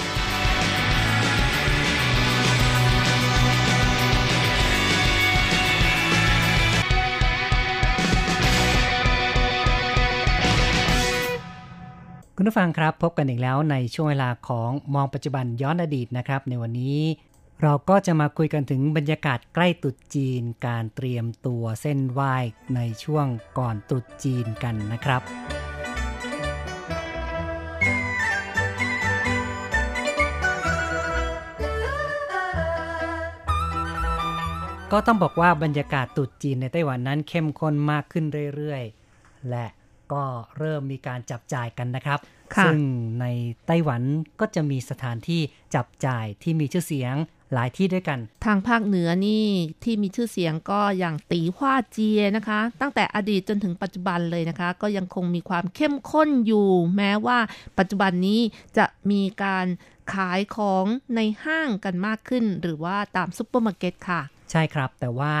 [12.41, 16.99] คุณผู้ฟังครับพบกันอีกแล้วในช่วงเวลาของมองปัจจุบันย้อนอดีตนะครับ ในวันนี้
[17.61, 22.35] เราก็จะมาคุยกันถึงบรรยากาศใกล้ตรุษจีน การเตรียมตัวเส้นไหว้
[22.75, 23.25] ในช่วง
[23.57, 25.21] ก่อนตรุษจีนกันนะครับ
[34.91, 38.25] ก็ต้องบอกว่าบรรยากาศตรุษจีนในไต้หวันนั้นเข้มข้นมากขึ้น
[38.55, 39.65] เรื่อยๆ และ
[40.13, 40.23] ก็
[40.57, 42.19] เริ่มมีการจับจ่ายกันนะครับ
[42.55, 42.79] ค่ะซึ่ง
[43.21, 43.25] ใน
[43.67, 44.01] ไต้หวัน
[44.39, 45.41] ก็จะมีสถานที่
[45.75, 47.15] จับจ่ายที่มีชื่อเสียง
[47.53, 49.47] หลายที่ด้วยกัน ทางภาคเหนือนี่
[49.83, 57.39] ที่มีชื่อเสียงก็อย่างตีฮวาเจียนะคะ ตั้งแต่อดีตจนถึงปัจจุบันเลยนะคะ ก็ยังคงมีความเข้มข้นอยู่ แม้ว่า
[57.77, 58.41] ปัจจุบันนี้
[58.77, 59.67] จะมีการ
[60.13, 60.85] ขายของ
[61.15, 65.33] ในห้างกันมากขึ้น หรือว่าตามซุปเปอร์มาร์เก็ตค่ะ ใช่ครับ แต่ว่า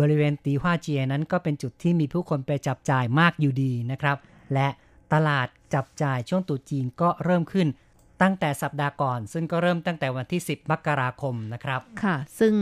[0.00, 4.16] บริเวณตีฮวาเจียนั้นก็เป็นจุดที่มีผู้คนไปจับจ่ายมากอยู่ดีนะครับ
[4.54, 4.68] และ
[5.12, 7.68] ตลาดจับจ่ายช่วงตรุษจีนก็เริ่มขึ้น
[8.22, 12.54] ตั้งแต่สัปดาห์ก่อน ซึ่งก็เริ่มตั้งแต่วันที่ 10 มกราคมนะครับค่ะ ซึ่ง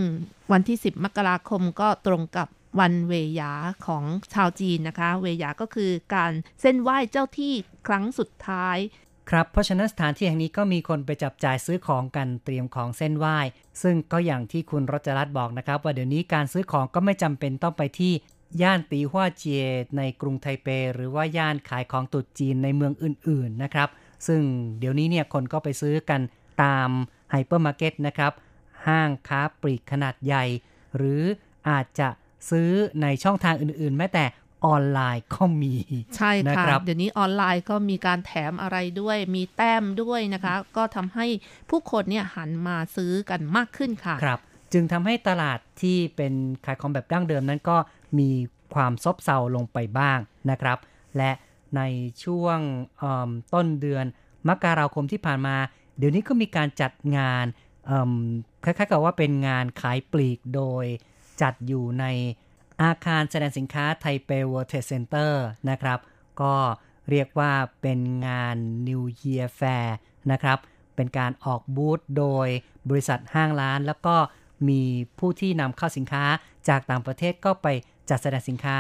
[0.52, 2.48] วันที่ 10 มกราคมก็ตรงกับ
[2.80, 3.52] วัน 尾牙
[3.86, 4.04] ของ
[4.34, 7.54] ชาวจีนนะคะ 尾牙 ก็คือการเซ่นไหว้เจ้าที่
[7.86, 8.76] ครั้งสุดท้าย
[9.30, 13.38] ครับเพราะฉะนั้นสถานที่แห่งนี้ก็มีคนไปจับจ่ายซื้อของกันเตรียมของเซ่นไหว้
[13.82, 18.12] ซึ่งก็อย่างที่คุณรัชรัตน์บอกนะครับ ว่าเดี๋ยวนี้การซื้อของก็ไม่จำเป็นต้องไปที่
[18.62, 19.64] ย่านตีฮวาเจีย
[19.96, 23.88] ในกรุงไทเป หรือว่าย่านขายของตรุษจีนในเมืองอื่นๆนะครับ
[24.26, 24.40] ซึ่ง
[24.78, 26.20] เดี๋ยวนี้เนี่ยคนก็ไปซื้อกัน
[26.62, 26.88] ตาม
[27.30, 28.32] ไฮเปอร์มาร์เก็ตนะครับ
[28.86, 30.44] ห้างค้าปลีกขนาดใหญ่
[30.96, 31.22] หรือ
[31.68, 32.08] อาจจะ
[32.50, 32.70] ซื้อ
[33.02, 34.24] ในช่องทางอื่นๆ แม้แต่
[34.64, 35.74] ออนไลน์ก็มี
[36.16, 41.26] ใช่นะค่ะครับเดี๋ยวนี้ออนไลน์ก็มีการแถมอะไรด้วย มีแต้มด้วยนะคะ ก็ทำให้
[41.70, 44.40] ผู้คนเนี่ยหันมาซื้อกันมากขึ้นค่ะครับ
[44.72, 46.32] จึงทำให้ตลาดที่เป็น
[46.64, 47.76] ขายของแบบดั้งเดิมนั้นก็
[48.18, 48.30] มี
[48.74, 50.18] ความซบเซาลงไปบ้าง
[50.50, 50.78] นะครับ
[51.16, 51.30] และ
[51.76, 51.82] ใน
[52.24, 52.58] ช่วง
[52.98, 54.04] เอิ่มต้นเดือน
[54.48, 55.56] มกราคมที่ผ่านมา
[55.98, 57.44] เดี๋ยวนี้ก็มีการจัดงาน
[57.86, 58.12] เอิ่ม
[58.64, 60.84] คล้ายๆกับว่าเป็นงานขายปลีกโดย
[61.42, 62.04] จัดอยู่ใน
[62.82, 65.98] อาคารแสดงสินค้าไทเป World Trade Center นะครับ
[66.42, 66.54] ก็
[67.10, 67.52] เรียกว่า
[67.82, 68.56] เป็นงาน
[68.88, 69.88] New Year Fair
[70.32, 70.58] นะครับ
[70.96, 72.48] เป็นการออกบูธโดย
[72.88, 74.16] บริษัทห้างร้าน แล้วก็
[74.68, 74.82] มี
[75.18, 76.24] ผู้ที่นำเข้าสินค้า
[76.68, 77.66] จากต่างประเทศก็ไป
[78.10, 78.78] จัดแสดงสินค้า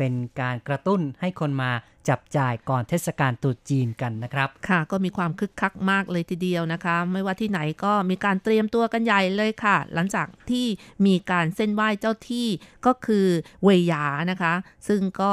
[0.00, 1.70] เป็นการกระตุ้นให้คนมา
[2.08, 10.66] จับจ่ายก่อนเทศกาลตรุษจีนกันนะครับ ค่ะก็มีความคึกคักมากเลยทีเดียวนะคะ ไม่ว่าที่ไหนก็มีการเตรียมตัวกันใหญ่เลยค่ะ หลังจากที่
[11.06, 12.48] มีการเส้นไหว้เจ้าที่
[12.86, 13.26] ก็คือ
[13.62, 14.54] เวยานะคะ
[14.88, 15.32] ซึ่งก็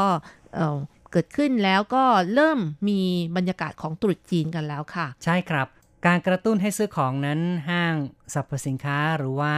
[0.55, 0.77] เอ่อ
[1.11, 2.59] เกิดขึ้นแล้วก็เริ่ม
[2.89, 3.01] มี
[3.35, 5.67] บรรยากาศของตรุษจีนกันแล้วค่ะ ใช่ครับ
[6.05, 7.39] การกระตุ้นให้ซื้อของนั้น
[7.69, 7.95] ห้าง
[8.33, 9.55] สรรพสินค้าหรือว่า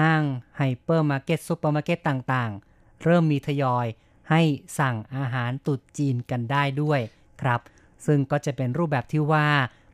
[0.00, 0.22] ห้าง
[0.56, 3.86] ไฮเปอร์มาร์เก็ตซูเปอร์มาร์เก็ตต่างๆ เริ่มมีทยอย
[4.30, 4.42] ให้
[4.78, 7.00] สั่งอาหารตรุษจีนกันได้ด้วย
[7.42, 7.60] ครับ
[8.06, 9.46] ซึ่งก็จะเป็นรูปแบบที่ว่า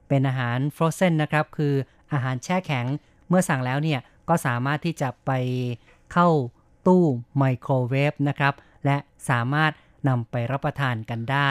[0.09, 1.75] เป็นอาหาร frozen นะครับ คือ
[2.13, 2.87] อาหารแช่แข็ง
[3.29, 5.31] เมื่อสั่งแล้วเนี่ย ก็สามารถที่จะไป
[6.13, 6.29] เข้า
[6.87, 7.05] ตู้
[7.39, 8.55] ไมโครเวฟนะครับ
[8.85, 8.97] และ
[9.31, 9.73] สามารถ
[10.09, 11.51] นำไปรับประทานกันได้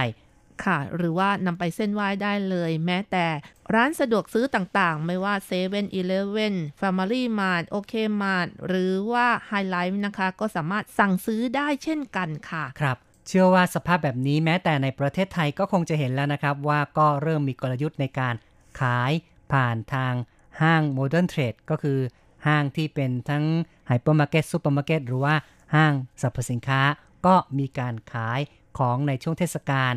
[0.66, 3.26] ค่ะ หรือว่านำไปเซ่นไหว้ได้เลย แม้แต่
[3.74, 12.66] ร้านสะดวกซื้อต่างๆ ไม่ว่า7 e เ e ่ e อ Family Mart OK Mart หรือว่า Hi-Life นะคะ ก็สามารถสั่งซื้อได้เช่นกันค่ะ
[12.82, 12.98] ครับ
[13.28, 18.36] เชื่อว่าสภาพแบบนี้แม้แต่ในประเทศไทยก็คงจะเห็นแล้วนะครับ ว่าก็เริ่มมีกลยุทธ์ในการ
[18.80, 19.12] ขาย
[19.52, 20.14] ผ่านทาง
[20.62, 22.00] ห้าง modern trade ก็คือ
[22.48, 23.44] ห้างที่เป็นทั้ง
[23.88, 25.36] ไฮเปอร์มาร์เก็ตซูเปอร์มาร์เก็ตหรือว่า
[25.76, 26.82] ห้างสรรพสินค้า
[27.26, 28.40] ก็มีการขาย
[28.78, 29.94] ของในช่วงเทศกาล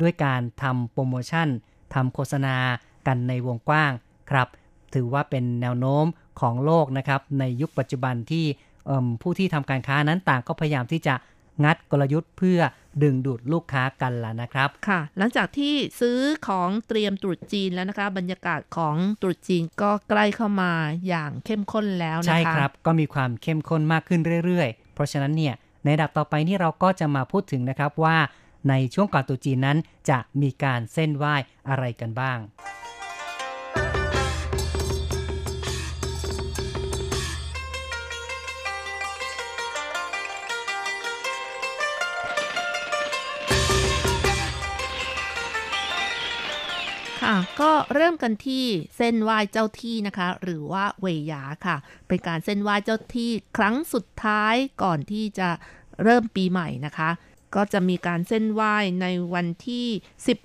[0.00, 1.48] ด้วยการทำโปรโมชั่น
[1.94, 2.56] ทำโฆษณา
[3.06, 3.92] กันในวงกว้าง
[4.30, 4.48] ครับ
[4.94, 6.06] ถือว่าเป็นแนวโน้ม
[6.40, 8.44] ของโลกนะครับ ในยุคปัจจุบันที่
[8.86, 11.14] เอิ่มผู้ที่ทำการค้านั้นต่างก็พยายามที่จะ
[11.64, 12.60] งัดกลยุทธ์เพื่อ
[13.02, 16.18] ดึงดูดลูกค้ากันล่ะนะครับ ค่ะ หลังจากที่ซื้อ
[16.48, 20.72] ของเตรียมตรุษจีนแล้วนะคะ บรรยากาศของตรุษจีนก็ใกล้เข้ามา
[21.08, 28.16] อย่างเข้มข้นแล้วนะคะ ใช่ครับ ก็มีความเข้มข้นมากขึ้นเรื่อยๆ เพราะฉะนั้นเนี่ยในระดับต่อไปนี่เราก็จะมาพูดถึงนะครับว่า
[28.68, 29.78] ในช่วงก่อนตุจีนนั้น
[30.10, 31.34] จะมีการเส้นไหว้
[31.68, 32.38] อะไรกันบ้าง
[47.20, 48.64] คค่ะก็เริ่มกันที่
[48.96, 51.76] เส้นไหว้เจ้าที่นะคะ หรือว่าเวยาค่ะ
[52.08, 55.48] เป็นการเส้นไหว้เจ้าที่ครั้งสุดท้ายก่อนที่จะ
[56.02, 57.10] เริ่มปีใหม่นะคะ
[57.54, 59.86] ก็จะมีการเส้นไหว้ในวันที่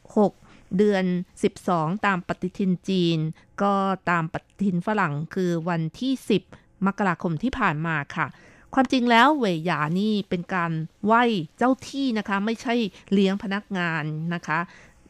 [0.10, 1.06] 16 เดือน
[1.54, 3.18] 12 ตามปฏิทินจีน
[3.62, 3.74] ก็
[4.10, 6.14] ตามปฏิทินฝรั่งคือวันที่
[6.50, 8.28] 10 มกราคมที่ผ่านมาค่ะ
[8.74, 10.72] ความจริงแล้วเวยหยานี่เป็นการ
[11.06, 11.24] ไหว้
[11.58, 12.76] เจ้าที่นะคะ ไม่ใช่
[13.14, 14.60] เลี้ยงพนักงานนะคะ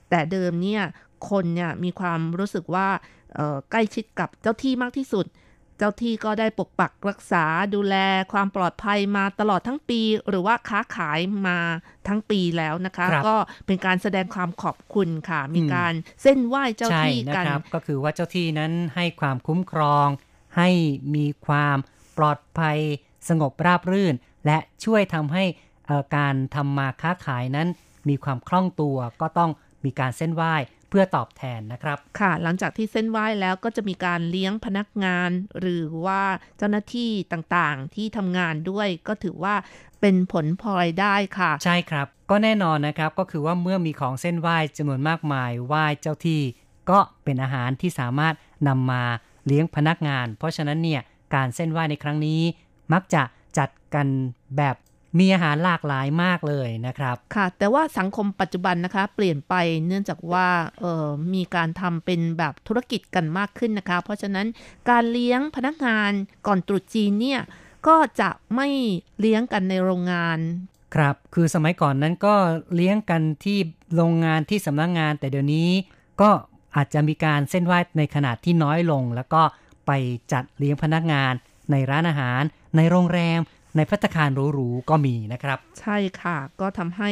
[0.09, 0.83] แต่เดิมเนี่ย
[1.29, 2.87] คนเนี่ยมีความรู้สึกว่า
[3.71, 5.25] ใกล้ชิดกับเจ้าที่มากที่สุด
[5.81, 7.95] เจ้าที่ก็ได้ปกปักรักษาดูแล
[8.33, 11.59] ความปลอดภัยมาตลอดทั้งปี หรือว่าค้าขายมา
[12.07, 20.07] ทั้งปีแล้วนะคะก็เป็นการแสดงความขอบคุณค่ะ มีการเส้นไหว้เจ้าที่กันก็คือว่าเจ้าที่นั้นให้ความคุ้มครอง
[20.57, 20.69] ให้
[21.15, 21.77] มีความ
[22.17, 22.77] ปลอดภัย
[23.29, 24.15] สงบราบรื่น
[24.45, 25.43] และช่วยทำให้
[26.17, 27.67] การทำมาค้าขายนั้น
[28.09, 29.51] มีความคล่องตัวก็ต้อง
[29.85, 30.53] มีการเส้นไหว้
[30.91, 35.29] เพื่อตอบแทนนะครับ ค่ะ หลังจากที่เส้นไหว้แล้วก็จะมีการเลี้ยงพนักงาน
[35.59, 36.21] หรือว่า
[36.57, 39.55] เจ้าหน้าที่ต่างๆ ที่ทำงานด้วยก็ถือว่า
[40.01, 46.41] เป็นผลพลอยได้ค่ะ ใช่ครับ ก็แน่นอนนะครับ ก็คือว่าเมื่อมีของเส้นไหว้จำนวนมากมายไหว้เจ้าที่
[46.89, 48.35] ก็เป็นอาหารที่สามารถ
[48.67, 49.03] นำมา
[49.45, 51.01] เลี้ยงพนักงาน เพราะฉะนั้นเนี่ย
[51.35, 52.41] การเส้นไหว้ในครั้งนี้
[52.93, 53.23] มักจะ
[53.57, 54.07] จัดกัน
[54.57, 54.75] แบบ
[55.19, 59.53] มีอาหารหลากหลายมากเลยนะครับ ค่ะ แต่ว่าสังคมปัจจุบันนะคะ เปลี่ยนไป
[59.87, 60.47] เนื่องจากว่า
[60.79, 64.47] เออมีการทำเป็นแบบธุรกิจกันมากขึ้นนะคะ เพราะฉะนั้น
[64.89, 66.11] การเลี้ยงพนักงาน
[66.47, 67.41] ก่อนตรุษจีนเนี่ย
[67.87, 68.67] ก็จะไม่
[69.19, 70.39] เลี้ยงกันในโรงงาน
[70.95, 72.35] ครับ คือสมัยก่อนนั้นก็
[72.75, 73.57] เลี้ยงกันที่
[73.95, 75.69] โรงงานที่สำนักงงาน แต่เดี๋ยวนี้
[76.21, 76.29] ก็
[76.75, 79.41] อาจจะมีการเส้นไหว้ในขนาดที่น้อยลง แล้วก็
[79.87, 79.91] ไป
[80.31, 81.33] จัดเลี้ยงพนักงาน
[81.71, 82.41] ในร้านอาหาร
[82.77, 83.39] ในโรงแรม
[83.75, 87.11] ในพัตคารหรูๆก็มีนะครับ ใช่ค่ะ ก็ทำให้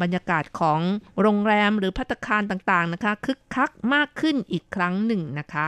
[0.00, 0.80] บรรยากาศของ
[1.20, 5.66] โรงแรมหรือพัตคารต่างๆนะคะคึกคักมากขึ้นอีกครั้งหนึ่งนะคะ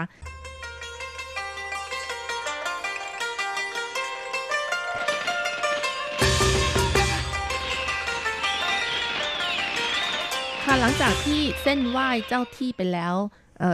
[10.64, 13.14] ค่ะหลังจากที่เส้นไหว้เจ้าที่ไปแล้ว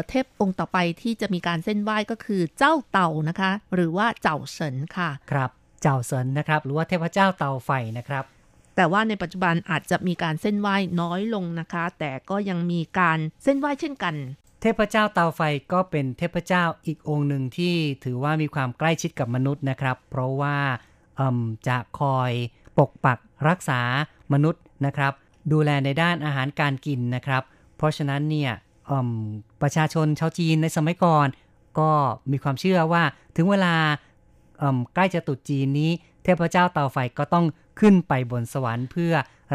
[0.09, 5.51] เทพองค์ต่อไปที่จะมีการเส้นไหว้ก็คือเจ้าเต่านะคะ หรือว่าเจ้าเฉินค่ะ ครับ
[5.81, 8.24] เจ้าเซินนะครับ หรือว่าเทพเจ้าเตาไฟนะครับ
[8.77, 14.14] แต่ว่าในปัจจุบันอาจจะมีการเส้นไหว้น้อยลงนะคะ แต่ก็ยังมีการเส้นไหว้เช่นกัน
[14.61, 15.41] เทพเจ้าเตาไฟ
[15.72, 17.74] ก็เป็นเทพเจ้าอีกองค์หนึ่งที่
[18.05, 20.57] ถือว่ามีความใกล้ชิดกับมนุษย์นะครับ เพราะว่า
[21.68, 22.31] จะคอย
[22.79, 23.18] ปกปัก
[23.49, 23.81] รักษา
[24.33, 25.12] มนุษย์นะครับ
[25.53, 27.43] ดูแลในด้านอาหารการกินนะครับ
[27.77, 28.53] เพราะฉะนั้นเนี่ย
[29.62, 31.27] ประชาชนชาวจีนในสมัยก่อน
[31.79, 31.91] ก็
[32.33, 33.03] มีความเชื่อว่า
[33.37, 33.74] ถึงเวลา
[34.95, 35.91] ใกล้จะตุดจีนนี้
[36.23, 37.47] เทพเจ้าเตาไฟก็ต้อง
[37.81, 39.13] ขึ้นไปบนสวรรค์เพื่อ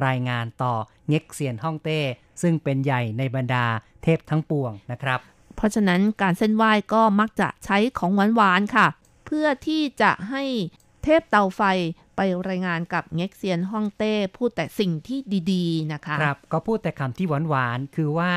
[0.07, 0.73] รายงานต่อ
[1.07, 1.99] เง็กเซียนฮ่องเต้
[2.41, 3.65] ซึ่งเป็นใหญ่ในบรรดา
[4.03, 5.19] เทพทั้งปวงนะครับ
[5.55, 8.87] เพราะฉะนั้นการเส้นไหว้ก็มักจะใช้ของหวานๆค่ะ
[9.25, 10.43] เพื่อที่จะให้
[11.03, 11.61] เทพเตาไฟ
[12.15, 15.19] ไปรายงานกับเง็กเซียนฮ่องเต้พูดแต่สิ่งที่
[15.53, 18.31] ดีๆนะคะ ครับ ก็พูดแต่คำที่หวานๆคือว่า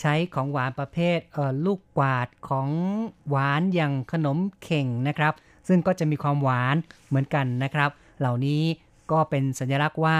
[0.00, 2.68] ใช้ของหวานประเภทเออลูกกวาดของ
[3.28, 5.32] หวานอย่างขนมเข่งนะครับ
[5.68, 6.76] ซึ่งก็จะมีความหวาน
[7.08, 7.90] เหมือนกันนะครับ
[8.20, 8.62] เหล่านี้
[9.12, 10.18] ก็เป็นสัญลักษณ์ว่า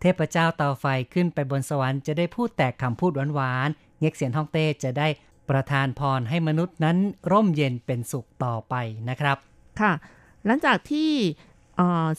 [0.00, 0.84] เทพเจ้าเตาไฟ
[1.14, 5.08] ขึ้นไปบนสวรรค์จะได้พูดแตกคำพูดหวานๆเง็กเสียนฮ่องเต้จะได้
[5.50, 6.96] ประทานพรให้มนุษย์นั้น
[7.30, 8.74] ร่มเย็นเป็นสุขต่อไป
[9.08, 9.36] นะครับ
[9.80, 9.92] ค่ะ
[10.46, 11.12] หลังจากที่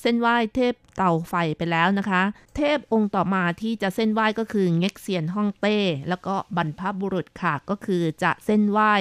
[0.01, 2.21] เส้นไหว้เทพเตาไฟไปแล้วนะคะ
[2.55, 5.77] เทพองค์ต่อมาที่จะเส้นไหว้ก็คือเง็กเซียนฮ่องเต้
[6.09, 8.93] แล้วก็บรรพบุรุษค่ะก็คือจะเส้นไหว้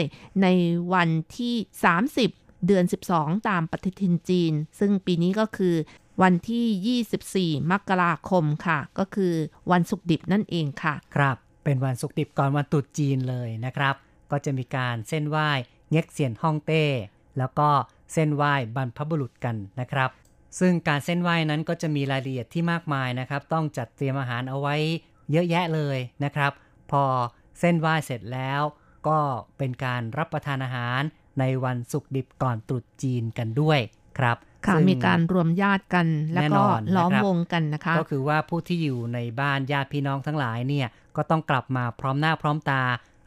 [0.42, 0.46] ใน
[0.92, 1.54] วันที่
[2.24, 5.74] 30 เดือน 12 ตามปฏิทินจีน ซึ่งปีนี้ก็คือ
[6.22, 9.34] วันที่ 24 มกราคมค่ะ ก็คือ
[9.72, 13.94] วันศุกร์ดิบนั่นเองค่ะ ครับ เป็นวันศุกร์ดิบก่อนวันตรุษจีนเลยนะครับ
[14.30, 15.50] ก็จะมีการเส้นไหว้
[15.90, 16.84] เง็กเซียนฮ่องเต้
[17.38, 17.68] แล้วก็
[18.12, 20.10] เส้นไหว้บรรพบุรุษกันนะครับ
[20.58, 24.74] ซึ่งการเส้นไหว้นั้นก็จะมีรายละเอียดที่มากมายนะครับ ต้องจัดเตรียมอาหารเอาไว้
[25.32, 26.52] เยอะแยะเลยนะครับ
[26.90, 27.04] พอ
[27.60, 28.62] เส้นไหว้เสร็จแล้ว
[29.08, 29.18] ก็
[29.58, 31.02] เป็นการรับประทานอาหาร
[31.40, 33.80] ในวันสุกดิบก่อนตรุษจีนกันด้วย
[34.18, 36.62] ครับค่ะมีการรวมญาติกันแล้วก็
[36.96, 42.82] ล้อมวงกันนะคะ ก็คือว่าผู้ที่อยู่ในบ้านญาติพี่น้องทั้งหลายเนี่ยก็ต้องกลับมาพร้อมหน้าพร้อมตา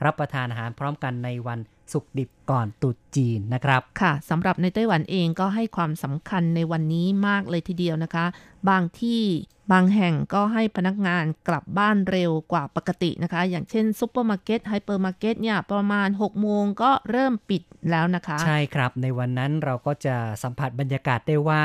[0.05, 1.59] รับประทานอาหารพร้อมกันในวัน
[1.91, 8.25] สุกดิบก่อนตรุษจีนนะครับค่ะสำหรับในไต้หวันเองก็ให้ความสำคัญในวันนี้มากเลยทีเดียวนะคะ
[8.69, 9.23] บางที่
[9.71, 17.61] บางแห่งก็ให้พนักงานกลับบ้านเร็วกว่าปกตินะคะ อย่างเช่นซุปเปอร์มาร์เก็ตไฮเปอร์มาร์เก็ตเนี่ยประมาณ 6 โมงก็เริ่มปิด
[17.91, 21.63] แล้วนะคะ ใช่ครับ ในวันนั้นเราก็จะสัมผัสบรรยากาศได้ว่า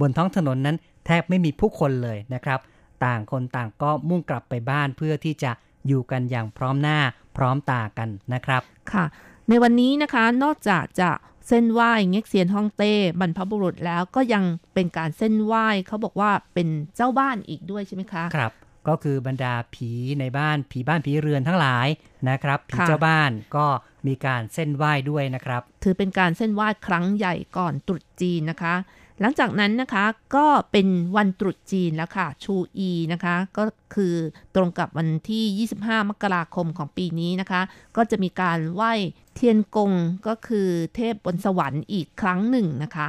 [0.00, 2.60] บนท้องถนนนั้นแทบไม่มีผู้คนเลยนะครับ
[3.04, 5.50] ต่างคนต่างก็มุ่งกลับไปบ้านเพื่อที่จะ
[5.86, 6.98] อยู่กันอย่างพร้อมหน้า
[7.36, 8.62] พร้อมตากันนะครับ
[8.92, 9.04] ค่ะ
[9.48, 11.10] ในวันนี้นะคะ นอกจากจะ
[11.48, 18.52] เส้นไหว้เง็กเซียนฮ่องเต้บรรพบุรุษแล้วก็ยังเป็นการเส้นไหว้เขาบอกว่าเป็นเจ้าบ้านอีกด้วยใช่ไหมคะครับ
[18.88, 19.90] ก็คือบรรดาผี
[20.20, 21.86] ในบ้านผีบ้านผีเรือนทั้งหลาย
[22.30, 23.66] นะครับผีค่ะเจ้าบ้านก็
[24.06, 28.74] มีการเส้นไหว้ด้วยนะครับ ถือเป็นการเส้นไหว้ครั้งใหญ่ก่อนตรุษจีนนะคะ
[29.20, 30.04] หลังจากนั้นนะคะ
[30.36, 34.14] ก็เป็นวันตรุษจีนแล้วค่ะ ชูอีนะคะ ก็คือ
[34.54, 37.60] ตรงกับวันที่ 25 มกราคมของปีนี้นะคะ
[37.96, 38.92] ก็จะมีการไหว้
[39.34, 39.92] เทียนกง
[40.26, 43.08] ก็คือเทพบนสวรรค์อีกครั้งหนึ่งนะคะ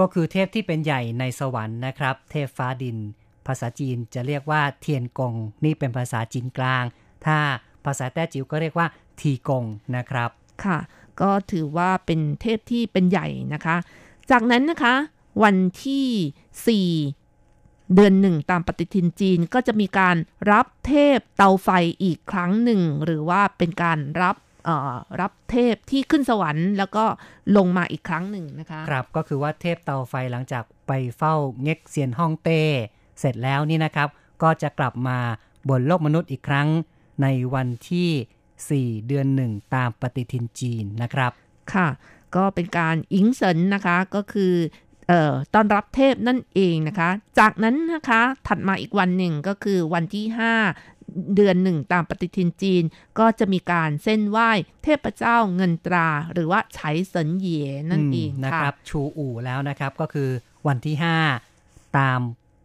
[0.00, 2.96] ก็คือเทพที่เป็นใหญ่ในสวรรค์นะครับ เทพฟ้าดิน
[3.46, 5.34] ภาษาจีนจะเรียกว่าเทียนกง
[5.64, 6.84] นี่เป็นภาษาจีนกลาง
[7.26, 7.38] ถ้า
[7.84, 8.86] ภาษาแต้จิ๋วก็เรียกว่า
[9.20, 9.64] ทีกง
[9.96, 10.30] นะครับ
[10.64, 10.78] ค่ะ
[11.20, 13.76] ก็ถือว่าเป็นเทพที่เป็นใหญ่นะคะ
[14.30, 14.94] จากนั้นนะคะ
[15.42, 20.16] วันที่ 4 เดือนหนึ่งตามปฏิทินจีนก็จะมีการ
[20.52, 21.68] รับเทพเตาไฟ
[22.02, 27.04] อีกครั้งหนึ่ง หรือว่าเป็นการรับเอ่อรับเทพที่ขึ้นสวรรค์แล้วก็
[27.56, 32.62] ลงมาอีกครั้งหนึ่งนะคะ ครับก็คือว่าเทพเตาไฟหลังจากไปเฝ้าเง็กเซียนฮ่องเต้
[33.18, 34.08] เสร็จแล้วนี่นะครับ
[34.42, 35.18] ก็จะกลับมา
[35.68, 36.68] บนโลกมนุษย์อีกครั้ง
[37.22, 41.32] ในวันที่ 4 เดือนหนึ่งตามปฏิทินจีนนะครับ
[41.74, 41.88] ค่ะ
[42.36, 44.83] ก็เป็นการอิงเซินนะคะ ก็คือเอ่อ
[45.54, 52.84] ต้อนรับเทพนั่นเองนะคะ จากนั้นนะคะถัดมาอีกวันหนึ่งก็คือวันที่ 5 เดือนหนึ่งตามปฏิทินจีน
[53.18, 54.50] ก็จะมีการเส้นไหว้
[54.84, 56.78] เทพเจ้าเงินตรา หรือว่าไฉ
[57.08, 60.28] เสินเหยนั่นเองมนะค่ะครับ ชูอู่แล้วนะครับก็คือ
[60.66, 60.96] วันที่
[61.46, 62.20] 5 ตาม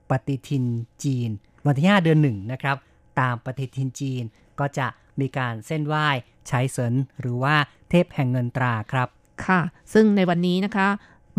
[0.09, 0.65] ปฏิทิน
[1.03, 1.29] จีน
[1.67, 2.77] วันที่ 5 เดือนหนึ่งนะครับ
[3.19, 4.23] ตามปฏิทินจีน
[4.59, 4.87] ก็จะ
[5.19, 6.07] มีการเส้นไหว้
[6.47, 7.55] ใช้เสินหรือว่า
[7.89, 9.07] เทพแห่งเงินตราครับ
[9.45, 9.59] ค่ะ
[9.93, 10.87] ซึ่งในวันนี้นะคะ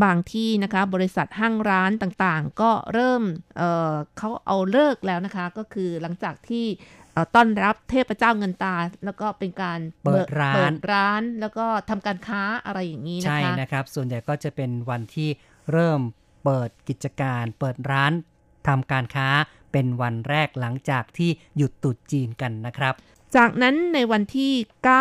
[0.04, 3.22] บางที่นะคะบริษัทห้างร้านต่างๆ ก็เริ่ม
[3.56, 6.66] เอ่อเขาเอาเลิกแล้วนะคะ ก็คือหลังจากที่
[7.12, 15.28] เอ่อต้อนรับเทพเจ้าเงินตา แล้วก็เป็นการเปิดร้านเปิดร้าน แล้วก็ทำการค้าอะไรอย่างนี้นะใช่คะนะครับ ส่วนใหญ่ก็จะเป็นวันที่
[15.72, 16.00] เริ่ม
[16.44, 18.12] เปิดกิจการ เปิดร้าน
[18.68, 19.28] ทำการค้า
[19.72, 22.94] เป็นวันแรกหลังจากที่หยุดตรุษจีนกันนะครับ
[23.36, 24.52] จากนั้นในวันที่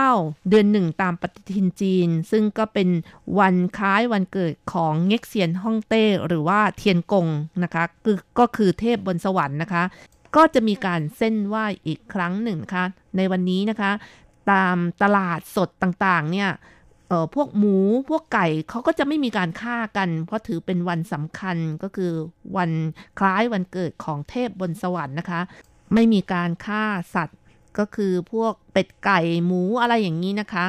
[0.01, 2.89] 9 เดือนหนึ่งตามปฏิทินจีน ซึ่งก็เป็น
[3.39, 7.27] วันคล้ายวันเกิดของเง็กเซียนฮ่องเต้หรือว่าเทียนกง
[7.63, 9.83] นะคะคือก็คือเทพบนสวรรค์นะคะ
[10.35, 12.85] ก็จะมีการเส้นไหว้อีกครั้งหนึ่งนะคะ
[13.17, 13.91] ในวันนี้นะคะ
[14.51, 16.49] ตามตลาดสดต่างๆเนี่ย
[17.07, 17.77] เอ่อพวกหมู
[18.09, 22.11] พวกไก่เขาก็จะไม่มีการฆ่ากัน เพราะถือเป็นวันสำคัญก็คือ
[22.57, 22.71] วัน
[23.19, 25.41] คล้ายวันเกิดของเทพบนสวรรค์นะคะ
[25.93, 26.83] ไม่มีการฆ่า
[27.15, 27.38] สัตว์
[27.79, 30.65] ก็คือพวกเป็ดไก่หมูอะไรอย่างนี้นะคะ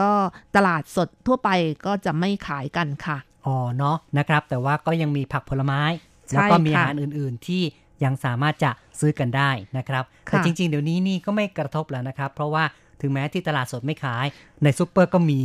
[0.00, 0.10] ก็
[0.56, 1.50] ตลาดสดทั่วไป
[1.86, 5.82] ก็จะไม่ขายกันค่ะ อ๋อเนาะนะครับ แต่ว่าก็ยังมีผักผลไม้
[6.28, 7.62] ใช่แล้วก็มีอาค่ะหารอื่น ๆ ที่
[8.04, 12.64] ยังสามารถจะซื้อกันได้นะครับค่ะแต่จริง ๆ เดี๋ยวนี้นี่ก็ไม่กระทบแล้วนะครับ เพราะว่า
[13.00, 14.26] ถึงแม้ที่ตลาดสดไม่ขาย
[14.62, 15.40] ในซูเปอร์ก็มี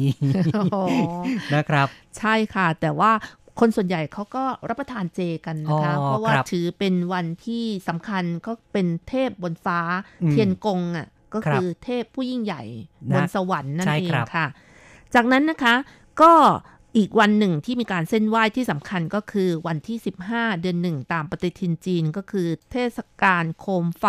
[0.76, 0.84] อ๋อ
[1.56, 3.12] นะครับ ใช่ค่ะ แต่ว่า
[3.60, 9.80] คนส่วนใหญ่เขาก็รับประทานเจกันนะคะอ๋อเพราะว่าครับถือเป็นวันที่สำคัญก็เป็นเทพบนฟ้า
[10.24, 12.64] อืมเทียนกงอะก็ครับคือเทพผู้ยิ่งใหญ่
[13.12, 14.48] นะบนสวรรค์นั่นใช่เองครับค่ะ
[15.16, 15.76] จากนั้นนะคะ
[16.22, 16.32] ก็
[16.98, 19.98] อีกวันหนึ่งที่มีการเส้นไหว้ที่สำคัญก็คือวันที่
[20.30, 24.06] 15 เดือนหนึ่งตามปฏิทินจีนก็คือเทศกาลโคมไฟ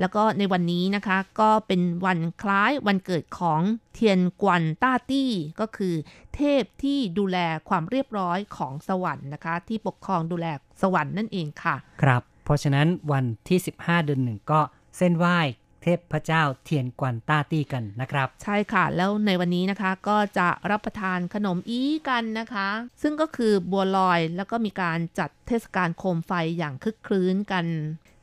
[0.00, 3.60] แล้วก็ในวันนี้นะคะก็เป็นวันคล้ายวันเกิดของ
[3.94, 5.94] เทียนกวนต้าตี้ ก็คือ
[6.36, 10.46] เทพที่ดูแลความเรียบร้อยของสวรรค์นะคะ ที่ปกครองดูแล
[10.82, 14.60] สวรรค์นั่นเองค่ะ ครับ เพราะฉะนั้นวันที่ 15 เดือนหนึ่งก็
[14.98, 15.38] เส้นไหว้
[15.84, 22.68] เทพเจ้าเทียนกวนต้าตี้กันนะครับ ใช่ค่ะ แล้วในวันนี้นะคะก็จะรับประทานขนมอีกันนะคะ
[23.02, 27.64] ซึ่งก็คือบัวลอยแล้วก็มีการจัดเทศกาลโคมไฟอย่างคึกครื้นกัน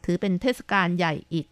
[0.06, 1.46] ถือเป็นเทศกาลใหญ่อีก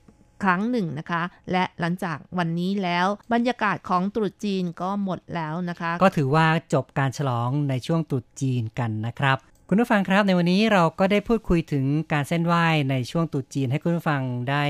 [0.43, 9.38] ครั้งหนึ่งนะคะ และหลังจากวันนี้แล้วบรรยากาศของตรุษจีนก็หมดแล้วนะคะ ก็ถือว่าจบการฉลองในช่วงตรุษจีนกันนะครับ
[9.70, 14.64] คุณผู้ฟังครับในวันนี้เราก็ได้พูดคุยถึงการเส้นไหว้ในช่วงตรุษจีนให้คุณผู้ฟังได้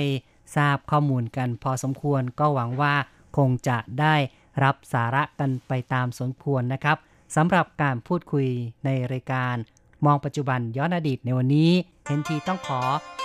[0.55, 2.95] ทราบข้อมูลกันพอสมควรก็หวังว่า
[3.37, 4.15] คงจะได้
[4.63, 6.97] รับสาระกันไปตามสมควรนะครับ
[7.35, 8.47] สำหรับการพูดคุย
[8.85, 9.55] ในรายการ
[10.05, 11.71] มองปัจจุบันย้อนอดีตในวันนี้
[12.05, 12.81] เห็นทีต้องขอ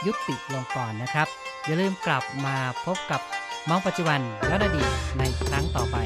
[0.06, 1.28] ยุติลงก่อนนะครับ
[1.64, 3.20] อย่าลืมกลับมาพบกับ
[3.68, 5.96] มองปัจจุบันย้อนอดีตในครั้งต่อไป